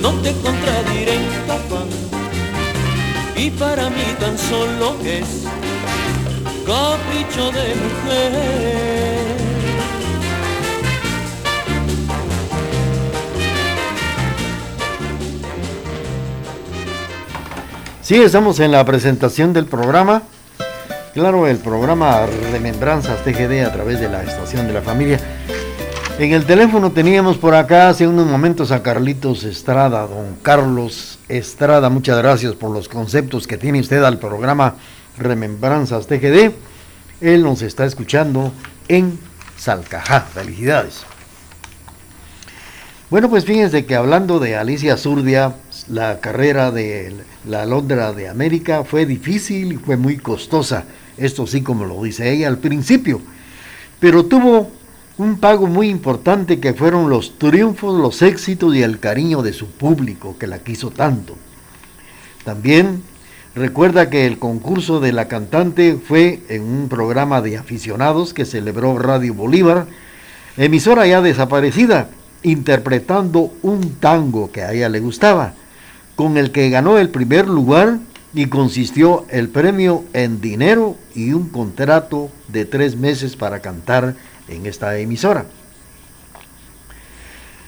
no 0.00 0.12
te 0.22 0.32
contradiré 0.32 1.14
en 1.14 1.36
y 3.36 3.50
para 3.50 3.90
mí 3.90 4.02
tan 4.18 4.36
solo 4.38 4.96
es 5.04 5.44
capricho 6.66 7.52
de 7.52 7.74
mujer. 7.74 9.36
Sí, 18.02 18.16
estamos 18.16 18.58
en 18.60 18.72
la 18.72 18.84
presentación 18.84 19.52
del 19.52 19.66
programa 19.66 20.22
Claro, 21.16 21.46
el 21.46 21.56
programa 21.56 22.26
Remembranzas 22.52 23.24
TGD 23.24 23.64
a 23.64 23.72
través 23.72 24.00
de 24.00 24.10
la 24.10 24.22
estación 24.22 24.66
de 24.66 24.74
la 24.74 24.82
familia. 24.82 25.18
En 26.18 26.34
el 26.34 26.44
teléfono 26.44 26.92
teníamos 26.92 27.38
por 27.38 27.54
acá 27.54 27.88
hace 27.88 28.06
unos 28.06 28.26
momentos 28.26 28.70
a 28.70 28.82
Carlitos 28.82 29.44
Estrada, 29.44 30.06
don 30.06 30.36
Carlos 30.42 31.18
Estrada. 31.30 31.88
Muchas 31.88 32.18
gracias 32.18 32.52
por 32.52 32.70
los 32.70 32.90
conceptos 32.90 33.46
que 33.46 33.56
tiene 33.56 33.80
usted 33.80 34.04
al 34.04 34.18
programa 34.18 34.74
Remembranzas 35.16 36.06
TGD. 36.06 36.52
Él 37.22 37.42
nos 37.44 37.62
está 37.62 37.86
escuchando 37.86 38.52
en 38.86 39.18
Salcajá. 39.56 40.20
Felicidades. 40.20 41.06
Bueno, 43.08 43.30
pues 43.30 43.46
fíjense 43.46 43.86
que 43.86 43.96
hablando 43.96 44.38
de 44.38 44.56
Alicia 44.56 44.98
Zurdia, 44.98 45.54
la 45.88 46.20
carrera 46.20 46.72
de 46.72 47.14
la 47.46 47.64
Londra 47.64 48.12
de 48.12 48.28
América 48.28 48.84
fue 48.84 49.06
difícil 49.06 49.72
y 49.72 49.76
fue 49.78 49.96
muy 49.96 50.18
costosa. 50.18 50.84
Esto 51.18 51.46
sí 51.46 51.62
como 51.62 51.84
lo 51.84 52.02
dice 52.02 52.32
ella 52.32 52.48
al 52.48 52.58
principio. 52.58 53.20
Pero 54.00 54.26
tuvo 54.26 54.70
un 55.18 55.38
pago 55.38 55.66
muy 55.66 55.88
importante 55.88 56.60
que 56.60 56.74
fueron 56.74 57.08
los 57.08 57.38
triunfos, 57.38 57.98
los 57.98 58.20
éxitos 58.20 58.74
y 58.74 58.82
el 58.82 58.98
cariño 58.98 59.42
de 59.42 59.52
su 59.52 59.66
público 59.66 60.36
que 60.38 60.46
la 60.46 60.58
quiso 60.58 60.90
tanto. 60.90 61.36
También 62.44 63.02
recuerda 63.54 64.10
que 64.10 64.26
el 64.26 64.38
concurso 64.38 65.00
de 65.00 65.12
la 65.12 65.26
cantante 65.26 65.96
fue 65.96 66.42
en 66.48 66.62
un 66.62 66.88
programa 66.88 67.40
de 67.40 67.56
aficionados 67.56 68.34
que 68.34 68.44
celebró 68.44 68.98
Radio 68.98 69.32
Bolívar, 69.32 69.86
emisora 70.58 71.06
ya 71.06 71.22
desaparecida, 71.22 72.10
interpretando 72.42 73.52
un 73.62 73.94
tango 73.94 74.52
que 74.52 74.62
a 74.62 74.72
ella 74.72 74.90
le 74.90 75.00
gustaba, 75.00 75.54
con 76.14 76.36
el 76.36 76.52
que 76.52 76.68
ganó 76.68 76.98
el 76.98 77.08
primer 77.08 77.48
lugar 77.48 77.98
y 78.36 78.48
consistió 78.48 79.24
el 79.30 79.48
premio 79.48 80.04
en 80.12 80.42
dinero 80.42 80.94
y 81.14 81.32
un 81.32 81.48
contrato 81.48 82.30
de 82.48 82.66
tres 82.66 82.94
meses 82.94 83.34
para 83.34 83.60
cantar 83.60 84.14
en 84.46 84.66
esta 84.66 84.98
emisora. 84.98 85.46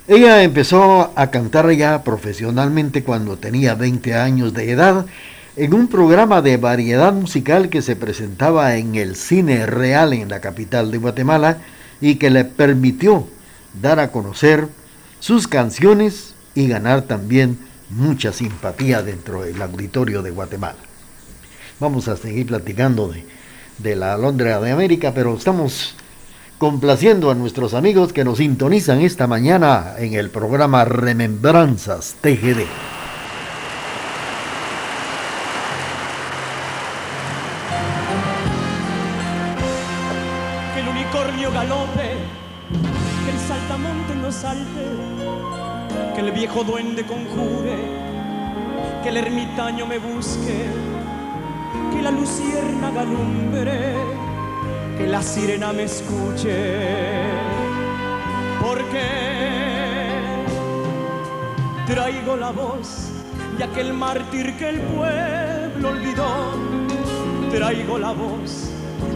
Ella 0.07 0.43
empezó 0.43 1.11
a 1.17 1.31
cantar 1.31 1.71
ya 1.73 2.05
profesionalmente 2.05 3.03
cuando 3.03 3.39
tenía 3.39 3.75
20 3.77 4.15
años 4.15 4.53
de 4.53 4.71
edad 4.71 5.07
en 5.57 5.73
un 5.73 5.89
programa 5.89 6.43
de 6.43 6.59
variedad 6.59 7.15
musical 7.15 7.71
que 7.71 7.81
se 7.81 7.97
presentaba 7.97 8.77
en 8.77 8.95
el 8.95 9.17
Cine 9.17 9.65
Real 9.65 10.13
en 10.13 10.29
la 10.29 10.41
capital 10.41 10.91
de 10.91 10.99
Guatemala 10.99 11.57
y 11.99 12.17
que 12.17 12.29
le 12.29 12.45
permitió 12.45 13.27
dar 13.81 14.01
a 14.01 14.13
conocer 14.13 14.69
sus 15.19 15.49
canciones 15.49 16.35
y 16.55 16.69
ganar 16.69 17.03
también 17.03 17.68
mucha 17.91 18.33
simpatía 18.33 19.03
dentro 19.03 19.43
del 19.43 19.61
auditorio 19.61 20.23
de 20.23 20.31
Guatemala. 20.31 20.79
Vamos 21.81 22.09
a 22.09 22.17
seguir 22.17 22.47
platicando 22.47 23.13
de, 23.79 23.97
la 23.97 24.17
Londres 24.17 24.61
de 24.61 24.73
América, 24.73 25.13
pero 25.15 25.35
estamos 25.35 25.95
complaciendo 26.59 27.31
a 27.31 27.35
nuestros 27.35 27.75
amigos 27.75 28.13
que 28.13 28.25
nos 28.25 28.39
sintonizan 28.39 29.01
esta 29.01 29.27
mañana 29.27 29.95
en 29.99 30.15
el 30.15 30.31
programa 30.31 30.85
Remembranzas 30.85 32.17
TGD. 32.21 32.98
Viejo 46.49 46.65
duende 46.65 47.05
conjure, 47.05 47.77
que 49.03 49.11
el 49.11 49.19
ermitaño 49.19 49.85
me 49.85 49.99
busque, 49.99 50.65
que 51.93 52.01
la 52.01 52.11
lucierna 52.11 52.91
galumbre, 52.91 53.93
que 54.97 55.07
la 55.07 55.21
sirena 55.21 55.75
me 55.75 55.83
escuche, 55.83 56.57
porque 58.63 59.03
traigo 61.87 62.37
la 62.37 62.51
voz 62.51 63.11
de 63.59 63.65
aquel 63.65 63.93
mártir 63.93 64.57
que 64.57 64.71
el 64.71 64.81
pueblo 64.81 65.91
olvidó, 65.91 66.29
traigo 67.51 67.99
la 67.99 68.13
voz 68.13 68.71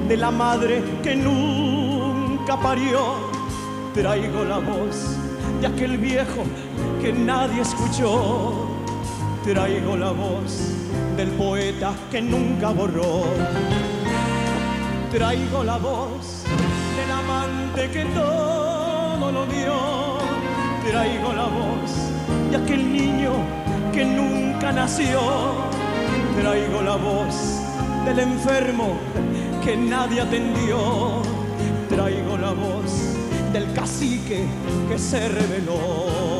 de 0.07 0.17
la 0.19 0.31
madre 0.31 0.83
que 1.03 1.17
nunca 1.17 2.59
parió. 2.61 3.33
Traigo 3.95 4.43
la 4.45 4.59
voz 4.59 5.19
de 5.61 5.67
aquel 5.67 5.99
viejo 5.99 6.45
que 7.03 7.13
nadie 7.13 7.63
escuchó. 7.63 8.69
Traigo 9.43 9.97
la 9.97 10.13
voz 10.13 10.71
del 11.17 11.31
poeta 11.31 11.93
que 12.13 12.23
nunca 12.23 12.71
borró. 12.71 13.25
Traigo 15.11 15.65
la 15.65 15.79
voz 15.79 16.45
del 16.97 17.11
amante 17.11 17.91
que 17.91 18.05
todo 18.05 19.33
lo 19.33 19.47
dio. 19.47 19.75
Traigo 20.89 21.33
la 21.33 21.47
voz 21.47 21.91
de 22.51 22.57
aquel 22.57 22.93
niño 22.93 23.33
que 23.93 24.05
nunca 24.05 24.71
nació. 24.71 25.21
Traigo 26.41 26.83
la 26.83 26.97
voz 26.97 27.35
del 28.05 28.21
enfermo 28.21 28.97
que 29.65 29.77
nadie 29.77 30.21
atendió. 30.21 31.21
Traigo 31.89 32.39
la 32.39 32.53
voz 32.53 33.17
del 33.53 33.73
cacique 33.73 34.47
que 34.89 34.99
se 34.99 35.29
reveló. 35.29 36.32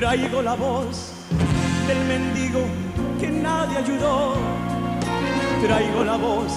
Traigo 0.00 0.40
la 0.40 0.54
voz 0.54 1.12
del 1.86 1.98
mendigo 2.06 2.60
que 3.20 3.28
nadie 3.28 3.76
ayudó. 3.76 4.32
Traigo 5.62 6.04
la 6.04 6.16
voz 6.16 6.54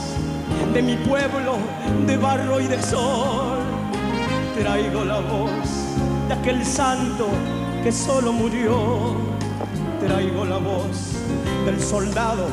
de 0.74 0.82
mi 0.82 0.96
pueblo 0.96 1.58
de 2.08 2.16
barro 2.16 2.62
y 2.62 2.68
de 2.68 2.82
sol. 2.82 3.60
Traigo 4.58 5.04
la 5.04 5.20
voz 5.20 5.68
de 6.30 6.36
aquel 6.36 6.66
santo 6.66 7.28
que 7.84 7.92
solo 7.92 8.32
murió. 8.32 9.14
Traigo 10.00 10.46
la 10.46 10.60
voz 10.60 11.12
del 11.66 11.82
soldado 11.82 12.48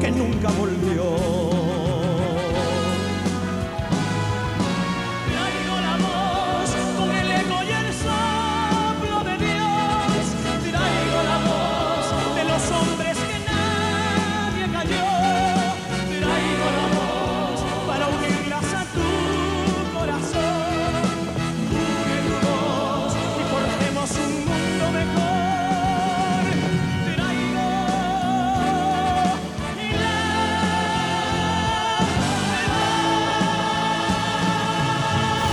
que 0.00 0.10
nunca 0.10 0.50
volvió. 0.58 1.41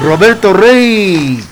Roberto 0.02 0.54
Rey, 0.54 1.44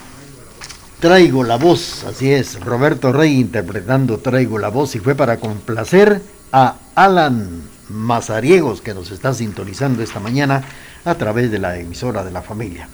traigo 1.01 1.43
la 1.43 1.57
voz, 1.57 2.05
así 2.05 2.31
es, 2.31 2.57
Roberto 2.61 3.11
Rey 3.11 3.41
interpretando 3.41 4.19
Traigo 4.19 4.57
la 4.57 4.69
voz 4.69 4.95
y 4.95 4.99
fue 4.99 5.15
para 5.15 5.37
complacer 5.37 6.21
a 6.53 6.77
Alan 6.95 7.63
Mazariegos 7.89 8.79
que 8.79 8.93
nos 8.93 9.11
está 9.11 9.33
sintonizando 9.33 10.01
esta 10.01 10.21
mañana 10.21 10.63
a 11.03 11.15
través 11.15 11.51
de 11.51 11.59
la 11.59 11.77
emisora 11.77 12.23
de 12.23 12.31
la 12.31 12.41
familia. 12.41 12.87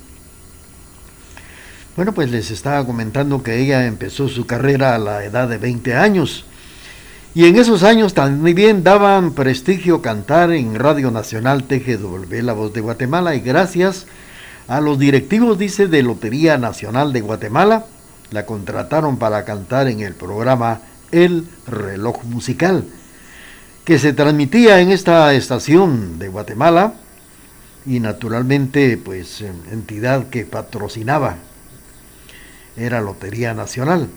Bueno, 1.96 2.14
pues 2.14 2.32
les 2.32 2.50
estaba 2.50 2.84
comentando 2.84 3.44
que 3.44 3.60
ella 3.60 3.86
empezó 3.86 4.28
su 4.28 4.48
carrera 4.48 4.96
a 4.96 4.98
la 5.00 5.24
edad 5.24 5.48
de 5.48 5.60
20 5.60 5.96
años. 5.96 6.46
Y 7.36 7.46
en 7.46 7.58
esos 7.58 7.84
años 7.84 8.16
también 8.16 8.84
daban 8.84 9.34
prestigio 9.34 10.02
cantar 10.02 10.52
en 10.52 10.74
Radio 10.74 11.12
Nacional 11.12 11.66
TGW, 11.66 12.42
La 12.42 12.54
Voz 12.54 12.74
de 12.74 12.82
Guatemala, 12.82 13.36
y 13.36 13.42
gracias 13.42 14.08
a 14.08 14.24
los 14.68 14.98
directivos, 15.00 15.58
dice, 15.58 15.88
de 15.88 16.04
Lotería 16.04 16.58
Nacional 16.58 17.14
de 17.14 17.22
Guatemala, 17.22 17.86
la 18.32 18.46
contrataron 18.46 19.18
para 19.18 19.46
cantar 19.46 19.88
en 19.88 20.02
el 20.02 20.14
programa 20.14 20.82
El 21.12 21.48
Reloj 21.68 22.24
Musical, 22.24 22.86
que 23.86 24.00
se 24.00 24.14
transmitía 24.14 24.80
en 24.80 24.92
esta 24.92 25.34
estación 25.34 26.18
de 26.18 26.30
Guatemala 26.30 26.94
y 27.86 28.00
naturalmente, 28.00 28.98
pues, 28.98 29.42
entidad 29.42 30.28
que 30.30 30.46
patrocinaba 30.46 31.38
era 32.78 33.02
Lotería 33.02 33.54
Nacional. 33.54 34.08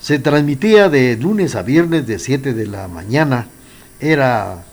Se 0.00 0.18
transmitía 0.18 0.88
de 0.88 1.16
lunes 1.16 1.54
a 1.54 1.62
viernes 1.62 2.06
de 2.06 2.18
7 2.18 2.52
de 2.52 2.66
la 2.66 2.88
mañana. 2.88 3.48
Era 4.00 4.64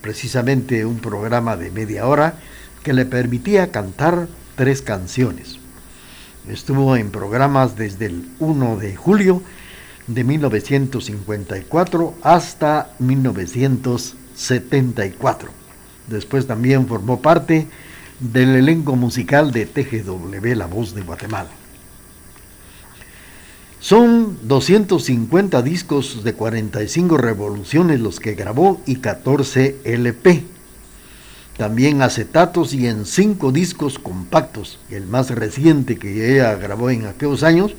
precisamente 0.00 0.84
un 0.86 0.98
programa 0.98 1.56
de 1.56 1.70
media 1.70 2.06
hora 2.06 2.34
que 2.82 2.94
le 2.94 3.04
permitía 3.04 3.70
cantar 3.70 4.26
tres 4.56 4.82
canciones. 4.82 5.60
Estuvo 6.48 6.96
en 6.96 7.10
programas 7.10 7.76
desde 7.76 8.06
el 8.06 8.26
1 8.38 8.78
de 8.78 8.96
julio 8.96 9.42
de 10.06 10.24
1954 10.24 12.14
hasta 12.22 12.94
1974. 12.98 15.50
Después 16.08 16.46
también 16.46 16.88
formó 16.88 17.20
parte 17.20 17.66
del 18.18 18.56
elenco 18.56 18.96
musical 18.96 19.52
de 19.52 19.66
TGW 19.66 20.54
La 20.54 20.64
Voz 20.66 20.94
de 20.94 21.02
Guatemala. 21.02 21.50
Son 23.80 24.38
250 24.42 25.60
discos 25.62 26.22
de 26.22 26.34
45 26.34 27.16
revoluciones 27.16 28.00
los 28.00 28.20
que 28.20 28.34
grabó 28.34 28.82
y 28.84 28.96
14 28.96 29.78
LP. 29.84 30.44
También 31.60 32.00
acetatos 32.00 32.72
y 32.72 32.86
en 32.86 33.04
5 33.04 33.52
discos 33.52 33.98
compactos. 33.98 34.78
El 34.88 35.06
más 35.06 35.28
reciente 35.28 35.98
que 35.98 36.32
ella 36.32 36.54
grabó 36.54 36.88
en 36.88 37.04
aquellos 37.04 37.42
años 37.42 37.74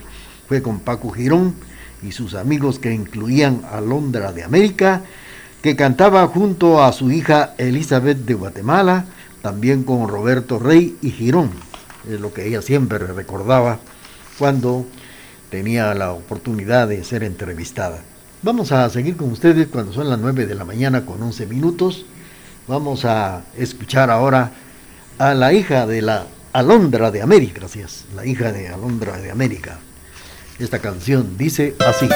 fue 0.48 0.62
con 0.62 0.82
Paco 0.82 1.10
Girón 1.10 1.56
y 2.04 2.12
sus 2.12 2.36
amigos 2.36 2.78
que 2.78 2.94
incluían 2.94 3.64
a 3.72 3.82
Londra 3.82 4.34
de 4.34 4.44
América, 4.44 5.02
que 5.64 5.76
cantaba 5.76 6.28
junto 6.28 6.84
a 6.84 6.94
su 6.94 7.10
hija 7.10 7.56
Elizabeth 7.58 8.20
de 8.20 8.36
Guatemala, 8.36 9.06
también 9.42 9.82
con 9.82 10.08
Roberto 10.08 10.60
Rey 10.60 10.96
y 11.02 11.10
Girón. 11.10 11.50
Es 12.08 12.22
lo 12.22 12.32
que 12.36 12.48
ella 12.48 12.62
siempre 12.62 13.00
recordaba 13.00 13.80
cuando 14.38 14.86
tenía 15.50 15.92
la 15.96 16.12
oportunidad 16.12 16.88
de 16.88 17.04
ser 17.04 17.24
entrevistada. 17.24 18.04
Vamos 18.44 18.72
a 18.72 18.88
seguir 18.92 19.18
con 19.18 19.32
ustedes 19.32 19.70
cuando 19.70 19.92
son 19.92 20.08
las 20.08 20.20
9 20.20 20.46
de 20.46 20.54
la 20.54 20.66
mañana 20.66 21.04
con 21.04 21.20
11 21.24 21.48
minutos. 21.48 22.06
Vamos 22.72 23.04
a 23.04 23.42
escuchar 23.58 24.10
ahora 24.10 24.50
a 25.18 25.34
la 25.34 25.52
hija 25.52 25.86
de 25.86 26.02
la 26.02 26.28
Alondra 26.54 27.12
de 27.12 27.22
América, 27.22 27.56
gracias, 27.60 28.06
la 28.16 28.26
hija 28.26 28.54
de 28.54 28.70
Alondra 28.70 29.18
de 29.18 29.30
América. 29.30 29.80
Esta 30.58 30.80
canción 30.80 31.38
dice 31.38 31.76
así. 31.86 32.08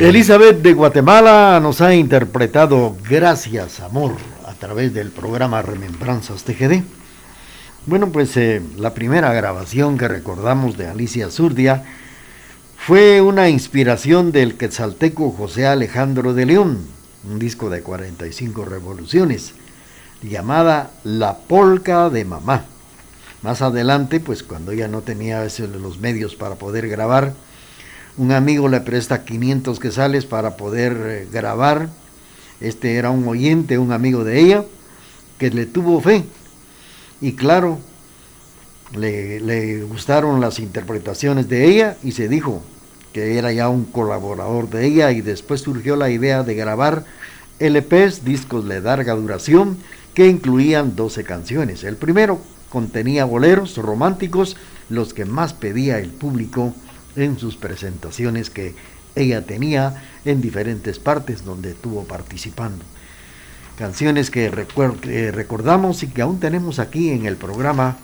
Elizabeth 0.00 0.60
de 0.60 0.72
Guatemala 0.72 1.60
nos 1.62 1.80
ha 1.80 1.94
interpretado 1.94 2.96
Gracias 3.08 3.78
Amor 3.78 4.16
a 4.44 4.52
través 4.54 4.92
del 4.92 5.12
programa 5.12 5.62
Remembranzas 5.62 6.42
TGD. 6.42 6.82
Bueno, 7.86 8.08
pues 8.10 8.36
eh, 8.36 8.60
la 8.76 8.92
primera 8.92 9.32
grabación 9.32 9.96
que 9.96 10.08
recordamos 10.08 10.76
de 10.76 10.88
Alicia 10.88 11.30
Zurdia 11.30 11.84
fue 12.76 13.20
una 13.20 13.48
inspiración 13.48 14.32
del 14.32 14.56
quetzalteco 14.56 15.30
José 15.30 15.68
Alejandro 15.68 16.34
de 16.34 16.46
León, 16.46 16.86
un 17.30 17.38
disco 17.38 17.70
de 17.70 17.82
45 17.82 18.64
revoluciones, 18.64 19.52
llamada 20.22 20.90
La 21.04 21.38
Polca 21.38 22.10
de 22.10 22.24
Mamá. 22.24 22.64
Más 23.42 23.62
adelante, 23.62 24.18
pues 24.18 24.42
cuando 24.42 24.72
ella 24.72 24.88
no 24.88 25.02
tenía 25.02 25.46
los 25.80 25.98
medios 26.00 26.34
para 26.34 26.56
poder 26.56 26.88
grabar, 26.88 27.34
un 28.16 28.32
amigo 28.32 28.68
le 28.68 28.80
presta 28.80 29.24
500 29.24 29.80
quetzales 29.80 30.26
para 30.26 30.56
poder 30.56 30.96
eh, 31.06 31.28
grabar. 31.32 31.88
Este 32.60 32.96
era 32.96 33.10
un 33.10 33.26
oyente, 33.26 33.78
un 33.78 33.92
amigo 33.92 34.24
de 34.24 34.40
ella, 34.40 34.64
que 35.38 35.50
le 35.50 35.66
tuvo 35.66 36.00
fe. 36.00 36.24
Y 37.20 37.32
claro, 37.32 37.78
le, 38.94 39.40
le 39.40 39.82
gustaron 39.82 40.40
las 40.40 40.58
interpretaciones 40.58 41.48
de 41.48 41.66
ella 41.66 41.96
y 42.02 42.12
se 42.12 42.28
dijo 42.28 42.62
que 43.12 43.38
era 43.38 43.52
ya 43.52 43.68
un 43.68 43.84
colaborador 43.84 44.68
de 44.70 44.86
ella 44.86 45.12
y 45.12 45.20
después 45.20 45.60
surgió 45.60 45.96
la 45.96 46.10
idea 46.10 46.42
de 46.42 46.54
grabar 46.54 47.04
LPs, 47.58 48.24
discos 48.24 48.68
de 48.68 48.80
larga 48.80 49.14
duración, 49.14 49.78
que 50.14 50.28
incluían 50.28 50.96
12 50.96 51.24
canciones. 51.24 51.84
El 51.84 51.96
primero 51.96 52.40
contenía 52.68 53.24
boleros 53.24 53.76
románticos, 53.76 54.56
los 54.88 55.14
que 55.14 55.24
más 55.24 55.54
pedía 55.54 55.98
el 55.98 56.10
público 56.10 56.74
en 57.16 57.38
sus 57.38 57.56
presentaciones 57.56 58.50
que 58.50 58.74
ella 59.14 59.42
tenía 59.42 60.02
en 60.24 60.40
diferentes 60.40 60.98
partes 60.98 61.44
donde 61.44 61.70
estuvo 61.70 62.04
participando. 62.04 62.84
Canciones 63.76 64.30
que, 64.30 64.50
recordamos 64.50 66.02
y 66.02 66.08
que 66.08 66.22
aún 66.22 66.40
tenemos 66.40 66.78
aquí 66.78 67.10
en 67.10 67.26
el 67.26 67.36
programa 67.36 67.96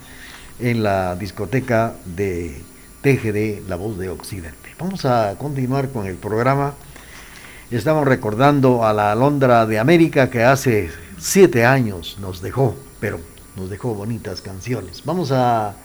en 0.58 0.82
la 0.82 1.16
discoteca 1.16 1.94
de 2.04 2.60
TGD 3.02 3.68
La 3.68 3.76
Voz 3.76 3.98
de 3.98 4.08
Occidente. 4.08 4.74
Vamos 4.78 5.04
a 5.04 5.36
continuar 5.38 5.90
con 5.90 6.06
el 6.06 6.16
programa. 6.16 6.74
Estamos 7.70 8.04
recordando 8.04 8.84
a 8.84 8.92
la 8.92 9.12
Alondra 9.12 9.64
de 9.64 9.78
América 9.78 10.28
que 10.28 10.42
hace 10.42 10.90
siete 11.18 11.64
años 11.64 12.18
nos 12.20 12.42
dejó, 12.42 12.76
pero 12.98 13.20
nos 13.56 13.70
dejó 13.70 13.94
bonitas 13.94 14.40
canciones. 14.40 15.02
Vamos 15.04 15.30
a 15.30 15.76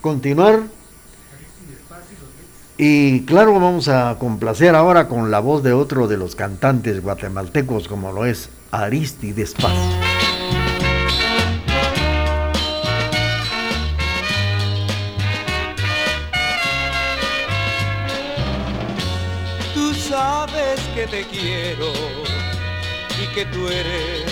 continuar 0.00 0.62
y 2.84 3.20
claro, 3.26 3.52
vamos 3.52 3.86
a 3.86 4.16
complacer 4.18 4.74
ahora 4.74 5.06
con 5.06 5.30
la 5.30 5.38
voz 5.38 5.62
de 5.62 5.72
otro 5.72 6.08
de 6.08 6.16
los 6.16 6.34
cantantes 6.34 7.00
guatemaltecos, 7.00 7.86
como 7.86 8.10
lo 8.10 8.26
es 8.26 8.50
Aristides 8.72 9.54
Paz. 9.54 9.72
Tú 19.72 19.94
sabes 19.94 20.80
que 20.92 21.06
te 21.06 21.22
quiero 21.26 21.92
y 23.22 23.32
que 23.32 23.44
tú 23.46 23.68
eres 23.68 24.24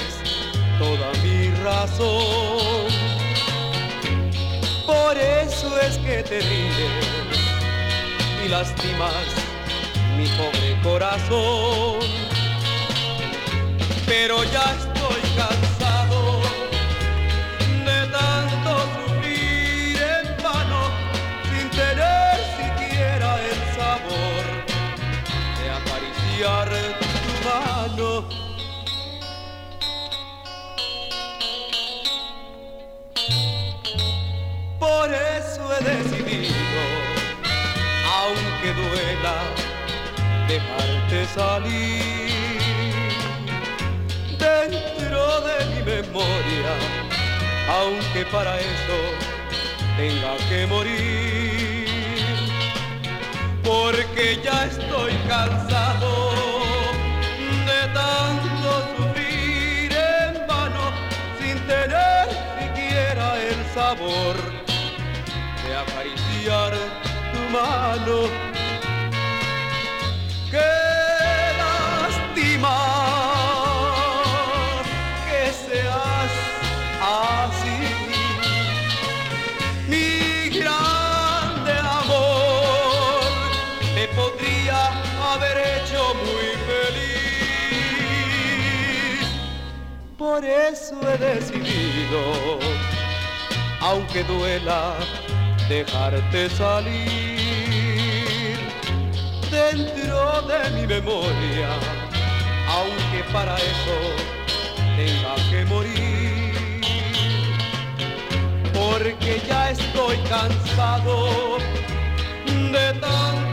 toda 0.80 1.12
mi 1.22 1.50
razón. 1.62 2.90
Por 4.84 5.16
eso 5.16 5.78
es 5.82 5.98
que 5.98 6.24
te 6.24 6.40
ríes 6.40 7.29
lastimas 8.50 9.26
mi 10.16 10.26
pobre 10.36 10.76
corazón. 10.82 12.00
Pero 14.06 14.42
ya 14.44 14.76
aunque 38.60 38.72
duela 38.74 39.36
dejarte 40.46 41.26
salir 41.34 42.58
dentro 44.38 45.40
de 45.40 45.64
mi 45.66 45.82
memoria, 45.82 46.74
aunque 47.68 48.24
para 48.26 48.58
eso 48.58 48.98
tenga 49.96 50.36
que 50.48 50.66
morir, 50.66 51.86
porque 53.62 54.40
ya 54.44 54.66
estoy 54.66 55.12
cansado 55.28 56.19
Por 90.40 90.48
eso 90.48 90.96
he 91.02 91.18
decidido, 91.18 92.58
aunque 93.82 94.24
duela, 94.24 94.96
dejarte 95.68 96.48
salir 96.48 98.56
dentro 99.50 100.40
de 100.48 100.70
mi 100.70 100.86
memoria, 100.86 101.68
aunque 102.68 103.22
para 103.30 103.56
eso 103.56 104.14
tenga 104.96 105.34
que 105.50 105.66
morir. 105.66 106.80
Porque 108.72 109.42
ya 109.46 109.72
estoy 109.72 110.16
cansado 110.20 111.58
de 112.46 112.94
tanto 112.98 113.49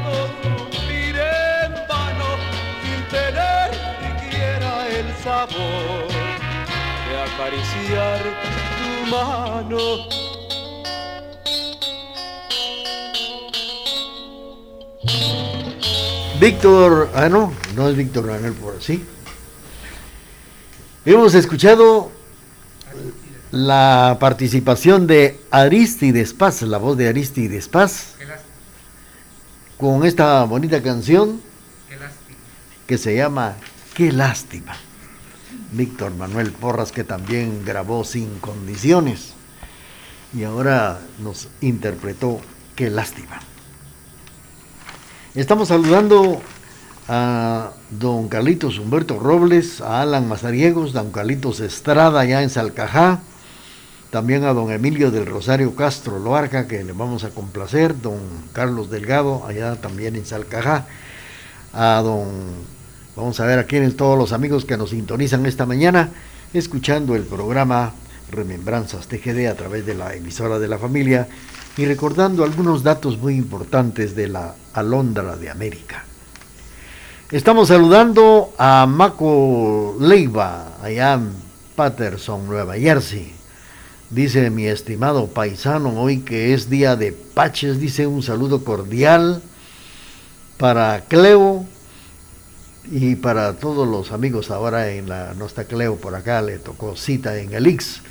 acariciar 7.37 8.23
tu 8.77 9.11
mano 9.11 9.77
Víctor, 16.39 17.09
ah 17.13 17.29
no, 17.29 17.53
no 17.75 17.89
es 17.89 17.95
Víctor 17.95 18.27
Manuel 18.27 18.53
por 18.53 18.75
así. 18.75 19.03
Hemos 21.03 21.33
escuchado 21.33 22.11
la 23.51 24.17
participación 24.19 25.07
de 25.07 25.39
Aristides 25.49 26.33
Paz, 26.33 26.61
la 26.63 26.77
voz 26.77 26.97
de 26.97 27.07
Aristides 27.07 27.67
Paz, 27.67 28.15
con 29.77 30.05
esta 30.05 30.43
bonita 30.43 30.81
canción 30.83 31.41
que 32.85 32.97
se 32.99 33.15
llama 33.15 33.55
Qué 33.95 34.11
lástima. 34.11 34.75
Víctor 35.71 36.13
Manuel 36.15 36.51
Porras 36.51 36.91
que 36.91 37.03
también 37.03 37.63
grabó 37.65 38.03
Sin 38.03 38.39
Condiciones 38.39 39.33
y 40.33 40.43
ahora 40.43 40.99
nos 41.19 41.49
interpretó 41.61 42.39
Qué 42.75 42.91
lástima. 42.91 43.39
Estamos 45.33 45.69
saludando 45.69 46.41
a 47.07 47.71
don 47.89 48.27
Carlitos 48.27 48.79
Humberto 48.79 49.17
Robles, 49.17 49.81
a 49.81 50.01
Alan 50.01 50.27
Mazariegos, 50.27 50.93
don 50.93 51.11
Carlitos 51.11 51.59
Estrada 51.59 52.19
allá 52.19 52.43
en 52.43 52.49
Salcajá, 52.49 53.21
también 54.09 54.43
a 54.43 54.53
don 54.53 54.71
Emilio 54.71 55.09
del 55.09 55.25
Rosario 55.25 55.75
Castro 55.75 56.19
Loarca, 56.19 56.67
que 56.67 56.83
le 56.83 56.93
vamos 56.93 57.23
a 57.23 57.29
complacer, 57.29 57.99
don 57.99 58.19
Carlos 58.53 58.89
Delgado, 58.89 59.45
allá 59.45 59.75
también 59.75 60.15
en 60.15 60.25
Salcajá, 60.25 60.85
a 61.73 62.01
don, 62.03 62.27
vamos 63.17 63.39
a 63.39 63.47
ver 63.47 63.57
a 63.57 63.65
quiénes 63.65 63.97
todos 63.97 64.15
los 64.15 64.31
amigos 64.31 64.63
que 64.63 64.77
nos 64.77 64.91
sintonizan 64.91 65.47
esta 65.47 65.65
mañana, 65.65 66.11
escuchando 66.53 67.15
el 67.15 67.23
programa 67.23 67.93
Remembranzas 68.29 69.07
TGD 69.07 69.47
a 69.47 69.55
través 69.55 69.87
de 69.87 69.95
la 69.95 70.13
emisora 70.13 70.59
de 70.59 70.67
la 70.67 70.77
familia 70.77 71.27
y 71.77 71.85
recordando 71.85 72.43
algunos 72.43 72.83
datos 72.83 73.17
muy 73.17 73.35
importantes 73.35 74.15
de 74.15 74.27
la 74.27 74.53
alondra 74.73 75.35
de 75.35 75.49
América. 75.49 76.05
Estamos 77.31 77.69
saludando 77.69 78.53
a 78.59 78.85
Maco 78.85 79.97
Leiva, 79.99 80.77
allá 80.83 81.13
en 81.13 81.31
Patterson, 81.75 82.47
Nueva 82.47 82.75
Jersey. 82.75 83.33
Dice 84.11 84.51
mi 84.51 84.67
estimado 84.67 85.25
paisano, 85.25 85.99
hoy 85.99 86.19
que 86.19 86.53
es 86.53 86.69
día 86.69 86.95
de 86.95 87.13
Paches, 87.13 87.79
dice 87.79 88.05
un 88.05 88.21
saludo 88.21 88.63
cordial 88.63 89.41
para 90.57 91.05
Cleo 91.07 91.65
y 92.91 93.15
para 93.15 93.53
todos 93.53 93.87
los 93.87 94.11
amigos 94.11 94.51
ahora 94.51 94.91
en 94.91 95.09
la, 95.09 95.33
no 95.33 95.45
está 95.45 95.65
Cleo 95.65 95.95
por 95.95 96.15
acá, 96.15 96.41
le 96.41 96.59
tocó 96.59 96.95
cita 96.95 97.37
en 97.37 97.53
el 97.53 97.67
Ix, 97.67 98.01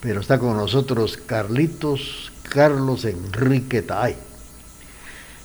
pero 0.00 0.20
está 0.20 0.38
con 0.38 0.56
nosotros 0.56 1.16
Carlitos 1.16 2.32
Carlos 2.48 3.04
Enrique 3.04 3.82
Tay 3.82 4.16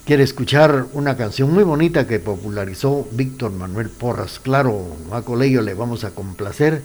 quiere 0.09 0.23
escuchar 0.23 0.87
una 0.93 1.15
canción 1.15 1.53
muy 1.53 1.63
bonita 1.63 2.07
que 2.07 2.17
popularizó 2.17 3.07
Víctor 3.11 3.51
Manuel 3.51 3.89
Porras. 3.89 4.39
Claro, 4.39 4.97
a 5.11 5.21
Colegio 5.21 5.61
le 5.61 5.75
vamos 5.75 6.03
a 6.03 6.09
complacer 6.09 6.81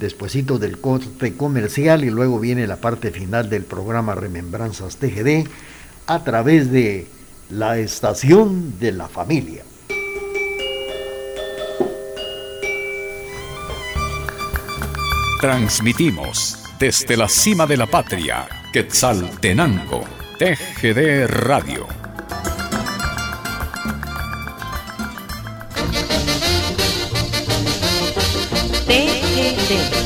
despuesito 0.00 0.58
del 0.58 0.80
corte 0.80 1.36
comercial 1.36 2.02
y 2.02 2.08
luego 2.08 2.40
viene 2.40 2.66
la 2.66 2.76
parte 2.76 3.10
final 3.10 3.50
del 3.50 3.64
programa 3.64 4.14
Remembranzas 4.14 4.96
TGD 4.96 5.46
a 6.06 6.24
través 6.24 6.72
de 6.72 7.06
la 7.50 7.76
estación 7.76 8.78
de 8.80 8.92
la 8.92 9.08
familia. 9.08 9.62
Transmitimos 15.40 16.58
desde 16.78 17.16
la 17.16 17.28
cima 17.28 17.66
de 17.66 17.76
la 17.76 17.86
patria, 17.86 18.48
Quetzaltenango, 18.72 20.04
TGD 20.38 21.26
Radio 21.26 21.86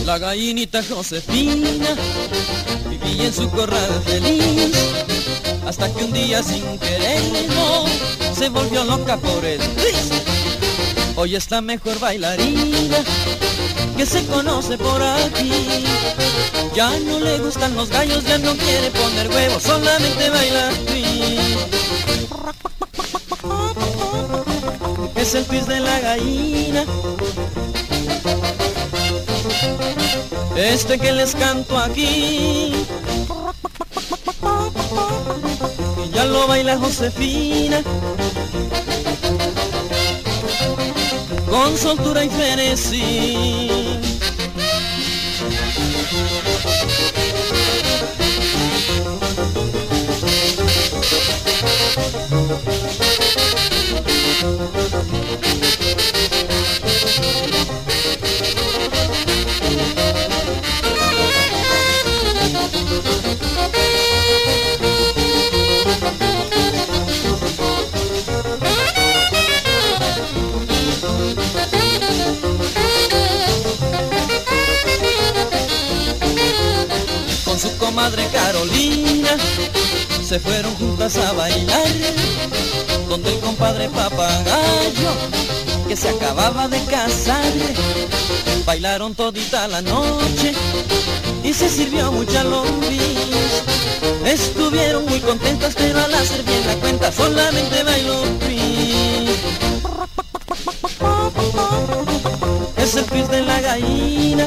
La 0.04 0.18
gallinita 0.18 0.82
Josefina 0.82 1.94
vivía 2.88 3.26
en 3.26 3.32
su 3.32 3.48
corral 3.50 4.02
feliz 4.04 4.72
hasta 5.64 5.92
que 5.94 6.04
un 6.04 6.12
día 6.12 6.42
sin 6.42 6.64
quererlo 6.80 7.84
se 8.34 8.48
volvió 8.48 8.82
loca 8.82 9.16
por 9.18 9.44
el 9.44 9.60
twist. 9.60 10.12
Hoy 11.14 11.36
es 11.36 11.48
la 11.52 11.60
mejor 11.60 12.00
bailarina 12.00 13.04
que 14.01 14.07
se 14.07 14.24
conoce 14.28 14.78
por 14.78 15.03
aquí. 15.03 15.53
Ya 16.74 16.88
no 17.01 17.20
le 17.20 17.38
gustan 17.38 17.76
los 17.76 17.90
gallos, 17.90 18.24
ya 18.24 18.38
no 18.38 18.57
quiere 18.57 18.90
poner 18.92 19.28
huevos, 19.28 19.62
solamente 19.62 20.30
baila 20.30 20.70
twist. 20.86 21.74
Es 25.16 25.34
el 25.34 25.44
twist 25.44 25.68
de 25.68 25.80
la 25.80 26.01
gallina 26.01 26.86
este 30.57 30.98
que 30.98 31.12
les 31.12 31.34
canto 31.34 31.76
aquí. 31.76 32.86
Y 36.07 36.11
ya 36.14 36.24
lo 36.24 36.46
baila 36.46 36.78
Josefina. 36.78 37.82
Con 41.51 41.76
soltura 41.76 42.24
y 42.24 42.30
frenesí. 42.30 43.89
Madre 46.12 46.49
se 80.30 80.38
fueron 80.38 80.72
juntas 80.76 81.16
a 81.16 81.32
bailar 81.32 81.88
donde 83.08 83.34
el 83.34 83.40
compadre 83.40 83.88
papagayo 83.88 85.10
que 85.88 85.96
se 85.96 86.08
acababa 86.08 86.68
de 86.68 86.80
casar 86.84 87.52
bailaron 88.64 89.12
todita 89.16 89.66
la 89.66 89.82
noche 89.82 90.52
y 91.42 91.52
se 91.52 91.68
sirvió 91.68 92.12
mucha 92.12 92.44
lombriz 92.44 93.02
estuvieron 94.24 95.04
muy 95.06 95.18
contentas 95.18 95.74
pero 95.76 95.98
al 95.98 96.14
hacer 96.14 96.44
bien 96.44 96.64
la 96.64 96.76
cuenta 96.76 97.10
solamente 97.10 97.82
bailó 97.82 98.22
es 102.76 102.94
el 102.94 103.04
pis 103.06 103.28
de 103.30 103.42
la 103.42 103.60
gallina 103.60 104.46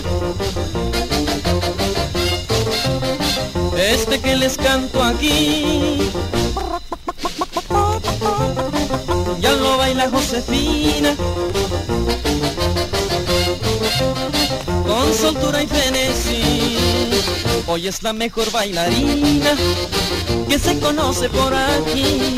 que 4.24 4.36
les 4.36 4.58
canto 4.58 5.04
aquí. 5.04 6.10
Ya 9.40 9.52
lo 9.52 9.78
baila 9.78 10.10
Josefina, 10.10 11.16
con 14.88 15.14
soltura 15.14 15.62
y 15.64 15.68
frenesí. 15.68 16.78
Hoy 17.68 17.88
es 17.88 18.02
la 18.04 18.14
mejor 18.14 18.50
bailarina 18.52 19.56
que 20.48 20.58
se 20.58 20.80
conoce 20.80 21.30
por 21.30 21.54
aquí. 21.54 22.36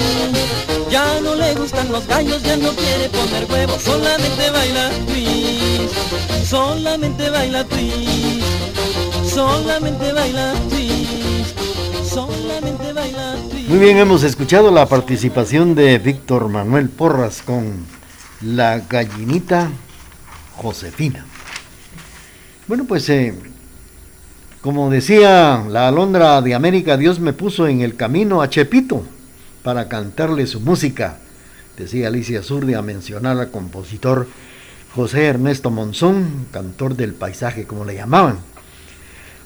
Ya 0.89 1.19
no 1.21 1.35
le 1.35 1.53
gustan 1.55 1.91
los 1.91 2.07
gallos, 2.07 2.41
ya 2.43 2.57
no 2.57 2.71
quiere 2.71 3.09
poner 3.09 3.45
huevos, 3.51 3.81
solamente 3.83 4.49
baila 4.49 4.89
twist, 5.07 6.49
solamente 6.49 7.29
baila 7.29 7.63
twist, 7.65 9.33
solamente 9.33 10.13
baila 10.13 10.53
twist. 10.69 10.94
Muy 13.75 13.83
bien, 13.83 13.97
hemos 13.97 14.23
escuchado 14.23 14.71
la 14.71 14.85
participación 14.85 15.75
de 15.75 15.99
Víctor 15.99 16.47
Manuel 16.47 16.87
Porras 16.87 17.41
con 17.41 17.85
la 18.39 18.79
gallinita 18.79 19.69
Josefina. 20.55 21.25
Bueno, 22.69 22.85
pues 22.85 23.09
eh, 23.09 23.35
como 24.61 24.89
decía 24.89 25.65
la 25.67 25.89
alondra 25.89 26.41
de 26.41 26.55
América, 26.55 26.95
Dios 26.95 27.19
me 27.19 27.33
puso 27.33 27.67
en 27.67 27.81
el 27.81 27.97
camino 27.97 28.41
a 28.41 28.49
Chepito 28.49 29.03
para 29.61 29.89
cantarle 29.89 30.47
su 30.47 30.61
música. 30.61 31.17
Decía 31.77 32.07
Alicia 32.07 32.43
Zurdi 32.43 32.75
a 32.75 32.81
mencionar 32.81 33.37
al 33.37 33.51
compositor 33.51 34.29
José 34.95 35.25
Ernesto 35.25 35.69
Monzón, 35.69 36.47
cantor 36.49 36.95
del 36.95 37.13
paisaje 37.13 37.67
como 37.67 37.83
le 37.83 37.95
llamaban 37.95 38.54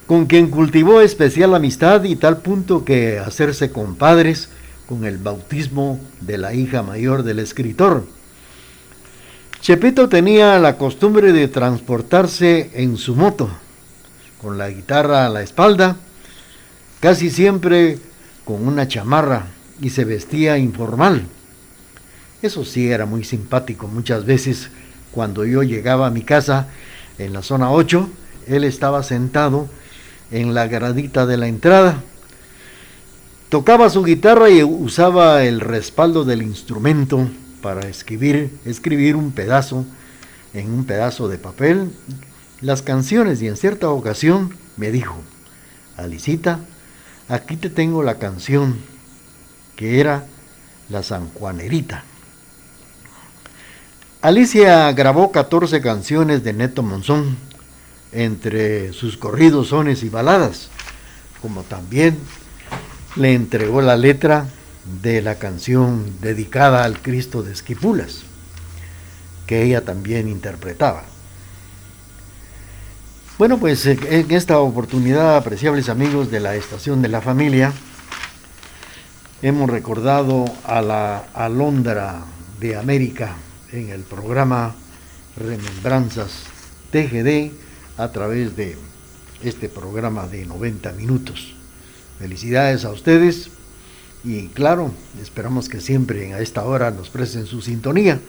con 0.10 0.26
quien 0.26 0.50
cultivó 0.50 1.02
especial 1.02 1.54
amistad 1.54 2.04
y 2.04 2.16
tal 2.16 2.38
punto 2.38 2.84
que 2.84 3.20
hacerse 3.20 3.72
compadres 3.72 4.50
con 4.88 5.06
el 5.06 5.20
bautismo 5.20 6.00
de 6.20 6.40
la 6.40 6.56
hija 6.56 6.82
mayor 6.82 7.22
del 7.22 7.38
escritor. 7.38 8.08
Chepito 9.62 10.10
tenía 10.10 10.58
la 10.58 10.80
costumbre 10.80 11.32
de 11.32 11.48
transportarse 11.48 12.72
en 12.74 12.98
su 12.98 13.16
moto, 13.16 13.52
con 14.42 14.58
la 14.58 14.72
guitarra 14.72 15.28
a 15.28 15.30
la 15.30 15.44
espalda, 15.44 15.98
casi 17.02 17.30
siempre 17.30 18.00
con 18.46 18.68
una 18.68 18.88
chamarra 18.88 19.46
y 19.80 19.92
se 19.92 20.06
vestía 20.06 20.58
informal. 20.58 21.28
Eso 22.42 22.66
sí 22.66 22.90
era 22.90 23.06
muy 23.06 23.24
simpático. 23.24 23.88
Muchas 23.88 24.26
veces 24.26 24.72
cuando 25.12 25.46
yo 25.46 25.62
llegaba 25.62 26.08
a 26.08 26.10
mi 26.10 26.24
casa 26.24 26.66
en 27.20 27.32
la 27.32 27.44
zona 27.44 27.70
8, 27.70 28.10
él 28.48 28.64
estaba 28.64 29.04
sentado 29.04 29.70
en 30.32 30.54
la 30.54 30.68
gradita 30.68 31.26
de 31.26 31.38
la 31.38 31.48
entrada. 31.48 32.04
Tocaba 33.50 33.90
su 33.90 34.04
guitarra 34.04 34.50
y 34.50 34.64
usaba 34.64 35.44
el 35.44 35.60
respaldo 35.60 36.24
del 36.24 36.42
instrumento 36.42 37.30
para 37.62 37.88
escribir, 37.88 38.52
escribir 38.66 39.16
un 39.16 39.32
pedazo 39.32 39.86
en 40.54 40.72
un 40.72 40.86
pedazo 40.86 41.28
de 41.28 41.38
papel 41.38 41.92
las 42.62 42.82
canciones 42.82 43.42
y 43.42 43.48
en 43.48 43.56
cierta 43.56 43.90
ocasión 43.90 44.54
me 44.76 44.92
dijo, 44.92 45.16
Alicita, 45.96 46.60
aquí 47.28 47.56
te 47.56 47.70
tengo 47.70 48.04
la 48.04 48.16
canción 48.16 48.78
que 49.76 50.00
era 50.00 50.26
la 50.90 51.04
San 51.04 51.30
Juanerita. 51.30 52.04
Alicia 54.22 54.92
grabó 54.92 55.32
14 55.32 55.80
canciones 55.82 56.44
de 56.44 56.52
Neto 56.52 56.84
Monzón 56.84 57.38
entre 58.12 58.94
sus 58.94 59.18
corridos, 59.18 59.70
sones 59.70 60.04
y 60.04 60.10
baladas, 60.10 60.70
como 61.42 61.64
también 61.64 62.18
le 63.16 63.34
entregó 63.34 63.82
la 63.82 63.98
letra 63.98 64.48
de 65.02 65.22
la 65.22 65.36
canción 65.36 66.20
dedicada 66.22 66.84
al 66.84 67.02
Cristo 67.02 67.44
de 67.44 67.54
Esquipulas. 67.54 68.24
que 69.46 69.64
ella 69.64 69.84
también 69.84 70.28
interpretaba. 70.28 71.06
Bueno, 73.40 73.58
pues 73.58 73.84
eh, 73.88 73.98
en 74.10 74.30
esta 74.30 74.60
oportunidad, 74.60 75.38
apreciables 75.38 75.90
amigos 75.90 76.30
de 76.30 76.40
la 76.40 76.56
Estación 76.56 77.02
de 77.02 77.08
la 77.08 77.20
Familia, 77.20 77.74
hemos 79.42 79.68
recordado 79.68 80.46
a 80.66 80.84
la 80.84 81.26
Alondra 81.34 82.22
de 82.60 82.76
América 82.76 83.38
en 83.72 83.90
el 83.90 84.02
programa 84.02 84.76
Remembranzas 85.36 86.44
TGD 86.92 87.69
a 88.00 88.12
través 88.12 88.56
de 88.56 88.76
este 89.44 89.70
programa 89.70 90.26
de 90.26 90.46
90 90.46 90.94
minutos. 90.94 91.54
Felicidades 92.18 92.86
a 92.86 92.92
ustedes 92.92 93.50
y 94.24 94.48
claro, 94.48 94.92
esperamos 95.22 95.68
que 95.68 95.82
siempre 95.82 96.34
a 96.34 96.40
esta 96.40 96.64
hora 96.64 96.92
nos 96.92 97.10
presten 97.10 97.46
su 97.46 97.62
sintonía. 97.62 98.22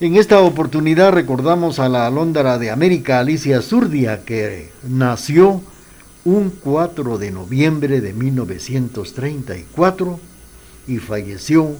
En 0.00 0.16
esta 0.16 0.40
oportunidad 0.40 1.12
recordamos 1.12 1.78
a 1.78 1.90
la 1.90 2.06
alóndara 2.06 2.56
de 2.58 2.70
América 2.70 3.20
Alicia 3.20 3.60
Zurdia, 3.60 4.24
que 4.24 4.72
nació 4.82 5.60
un 6.24 6.48
4 6.50 7.18
de 7.18 7.30
noviembre 7.30 8.00
de 8.00 8.14
1934 8.14 10.20
y 10.88 10.96
falleció 10.98 11.70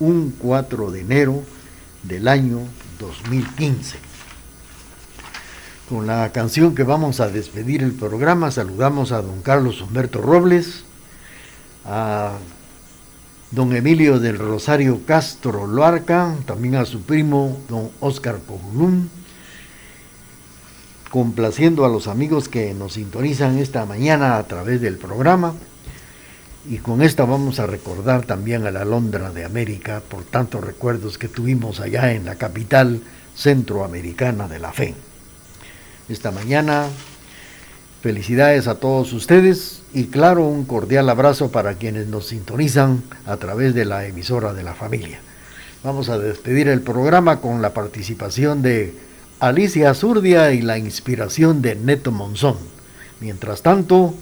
un 0.00 0.34
4 0.38 0.90
de 0.90 1.00
enero 1.00 1.42
del 2.02 2.28
año 2.28 2.58
2015. 3.00 4.15
Con 5.88 6.08
la 6.08 6.32
canción 6.32 6.74
que 6.74 6.82
vamos 6.82 7.20
a 7.20 7.28
despedir 7.28 7.80
el 7.80 7.92
programa, 7.92 8.50
saludamos 8.50 9.12
a 9.12 9.22
don 9.22 9.40
Carlos 9.40 9.80
Humberto 9.80 10.20
Robles, 10.20 10.82
a 11.84 12.32
don 13.52 13.72
Emilio 13.72 14.18
del 14.18 14.36
Rosario 14.36 15.02
Castro 15.06 15.68
Loarca, 15.68 16.34
también 16.44 16.74
a 16.74 16.86
su 16.86 17.02
primo 17.02 17.56
don 17.68 17.92
Oscar 18.00 18.38
Pogulún, 18.38 19.10
complaciendo 21.12 21.84
a 21.84 21.88
los 21.88 22.08
amigos 22.08 22.48
que 22.48 22.74
nos 22.74 22.94
sintonizan 22.94 23.56
esta 23.58 23.86
mañana 23.86 24.38
a 24.38 24.42
través 24.48 24.80
del 24.80 24.98
programa. 24.98 25.54
Y 26.68 26.78
con 26.78 27.00
esta 27.00 27.24
vamos 27.26 27.60
a 27.60 27.66
recordar 27.68 28.26
también 28.26 28.66
a 28.66 28.72
la 28.72 28.84
Londra 28.84 29.30
de 29.30 29.44
América 29.44 30.02
por 30.08 30.24
tantos 30.24 30.64
recuerdos 30.64 31.16
que 31.16 31.28
tuvimos 31.28 31.78
allá 31.78 32.12
en 32.12 32.24
la 32.24 32.34
capital 32.34 33.02
centroamericana 33.36 34.48
de 34.48 34.58
la 34.58 34.72
fe. 34.72 35.05
Esta 36.08 36.30
mañana, 36.30 36.86
felicidades 38.00 38.68
a 38.68 38.76
todos 38.76 39.12
ustedes 39.12 39.82
y 39.92 40.04
claro, 40.04 40.46
un 40.46 40.64
cordial 40.64 41.08
abrazo 41.08 41.50
para 41.50 41.74
quienes 41.74 42.06
nos 42.06 42.26
sintonizan 42.26 43.02
a 43.26 43.36
través 43.38 43.74
de 43.74 43.84
la 43.84 44.06
emisora 44.06 44.52
de 44.52 44.62
la 44.62 44.74
familia. 44.74 45.18
Vamos 45.82 46.08
a 46.08 46.18
despedir 46.18 46.68
el 46.68 46.82
programa 46.82 47.40
con 47.40 47.60
la 47.60 47.74
participación 47.74 48.62
de 48.62 48.94
Alicia 49.40 49.94
Zurdia 49.94 50.52
y 50.52 50.62
la 50.62 50.78
inspiración 50.78 51.60
de 51.60 51.74
Neto 51.74 52.12
Monzón. 52.12 52.56
Mientras 53.20 53.62
tanto, 53.62 54.14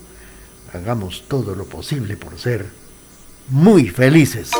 hagamos 0.72 1.24
todo 1.28 1.54
lo 1.54 1.66
posible 1.66 2.16
por 2.16 2.38
ser 2.38 2.66
muy 3.50 3.88
felices. 3.88 4.50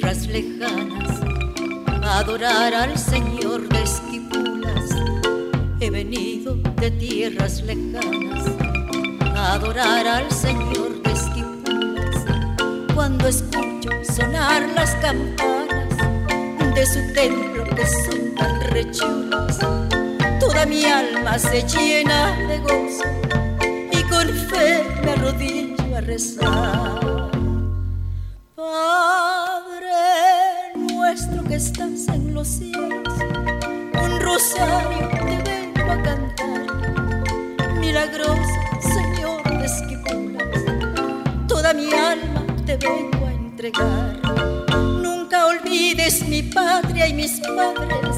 Tierras 0.00 0.26
lejanas 0.28 1.20
a 2.02 2.20
adorar 2.20 2.72
al 2.72 2.96
Señor 2.96 3.68
de 3.68 3.82
Esquipulas. 3.82 4.88
He 5.78 5.90
venido 5.90 6.54
de 6.54 6.90
tierras 6.92 7.60
lejanas 7.62 8.46
a 9.36 9.52
adorar 9.52 10.06
al 10.06 10.30
Señor 10.30 11.02
de 11.02 11.12
Esquipulas. 11.12 12.16
Cuando 12.94 13.28
escucho 13.28 13.90
sonar 14.16 14.70
las 14.74 14.94
campanas 14.96 15.94
de 16.74 16.86
su 16.86 17.12
templo 17.12 17.64
que 17.64 17.86
son 17.86 18.34
tan 18.36 18.60
rechulas, 18.70 19.58
toda 20.40 20.64
mi 20.64 20.84
alma 20.84 21.38
se 21.38 21.62
llena 21.62 22.38
de 22.48 22.58
gozo 22.58 23.04
y 23.92 24.02
con 24.04 24.28
fe 24.48 24.82
me 25.04 25.10
arrodillo 25.10 25.96
a 25.96 26.00
rezar. 26.00 27.00
Nuestro 28.56 29.39
que 31.50 31.56
estás 31.56 32.06
en 32.06 32.32
los 32.32 32.46
cielos, 32.46 33.12
un 34.04 34.20
rosario 34.20 35.08
te 35.08 35.50
vengo 35.50 35.90
a 35.90 36.00
cantar. 36.00 37.74
Milagroso 37.80 38.36
Señor 38.80 39.42
de 39.58 39.66
Esquipulas, 39.66 40.46
toda 41.48 41.72
mi 41.72 41.92
alma 41.92 42.46
te 42.64 42.76
vengo 42.76 43.26
a 43.26 43.32
entregar. 43.32 44.20
Nunca 45.02 45.46
olvides 45.46 46.28
mi 46.28 46.44
patria 46.44 47.08
y 47.08 47.14
mis 47.14 47.40
padres, 47.40 48.16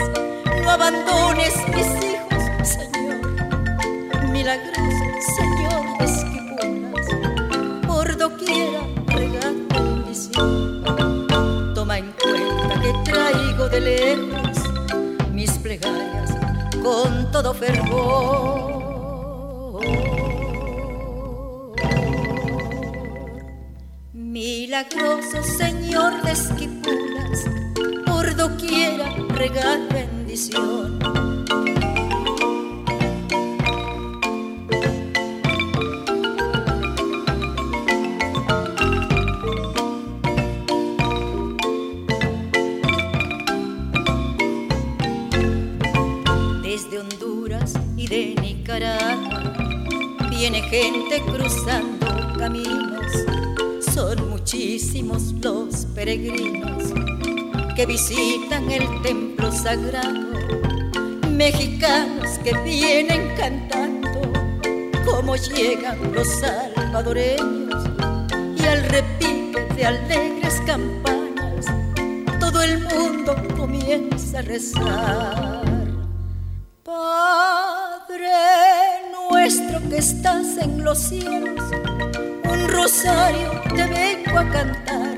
no 0.62 0.70
abandones 0.70 1.55
mis 1.68 1.87
hijos, 2.05 2.68
Señor. 2.68 4.30
Milagroso 4.30 5.05
Señor 5.39 5.99
de 6.01 6.12
lejos 13.83 14.59
mis 15.33 15.51
plegarias 15.59 16.30
con 16.83 17.30
todo 17.30 17.53
fervor. 17.55 19.03
Milagroso 24.12 25.43
Señor 25.43 26.22
de 26.22 26.33
Esquipulas, 26.33 27.45
por 28.07 28.35
doquiera 28.37 29.11
regal 29.35 29.89
bendición. 29.93 31.22
Gente 50.73 51.20
cruzando 51.27 52.07
caminos. 52.39 53.12
Son 53.93 54.31
muchísimos 54.31 55.35
los 55.43 55.85
peregrinos 55.95 56.95
que 57.77 57.85
visitan 57.85 58.70
el 58.70 59.03
templo 59.03 59.53
sagrado. 59.53 60.31
Mexicanos 61.31 62.39
que 62.43 62.57
vienen 62.64 63.35
cantando 63.37 64.23
como 65.05 65.37
llegan 65.37 66.14
los 66.14 66.27
salvadoreños 66.41 67.85
y 68.59 68.64
al 68.64 68.83
repique 68.85 69.61
de 69.77 69.85
alegres 69.85 70.55
campanas 70.64 71.66
todo 72.41 72.62
el 72.62 72.79
mundo 72.79 73.37
comienza 73.59 74.39
a 74.39 74.43
rezar. 74.43 75.52
Estás 80.03 80.57
en 80.57 80.83
los 80.83 80.99
cielos, 80.99 81.63
un 82.53 82.69
rosario 82.69 83.53
te 83.69 83.87
vengo 83.87 84.37
a 84.37 84.49
cantar. 84.51 85.17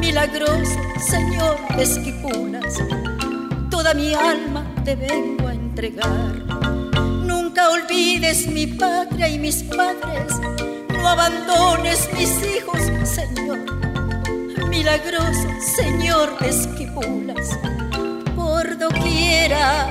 Milagroso 0.00 0.80
Señor 0.98 1.58
Esquipulas, 1.78 2.78
toda 3.70 3.92
mi 3.92 4.14
alma 4.14 4.64
te 4.82 4.96
vengo 4.96 5.48
a 5.48 5.52
entregar. 5.52 6.36
Nunca 7.30 7.68
olvides 7.68 8.46
mi 8.46 8.66
patria 8.66 9.28
y 9.28 9.38
mis 9.38 9.62
padres, 9.64 10.32
no 10.88 11.06
abandones 11.06 12.08
mis 12.14 12.32
hijos, 12.56 12.80
Señor. 13.04 13.58
Milagroso 14.70 15.48
Señor 15.60 16.30
Esquipulas, 16.40 17.58
por 18.34 18.78
doquiera 18.78 19.86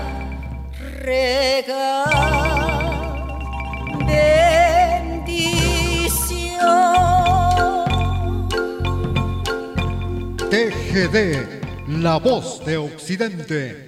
regar 1.04 2.55
TGD, 10.96 12.00
la 12.02 12.18
voz 12.20 12.64
de 12.66 12.78
Occidente. 12.78 13.85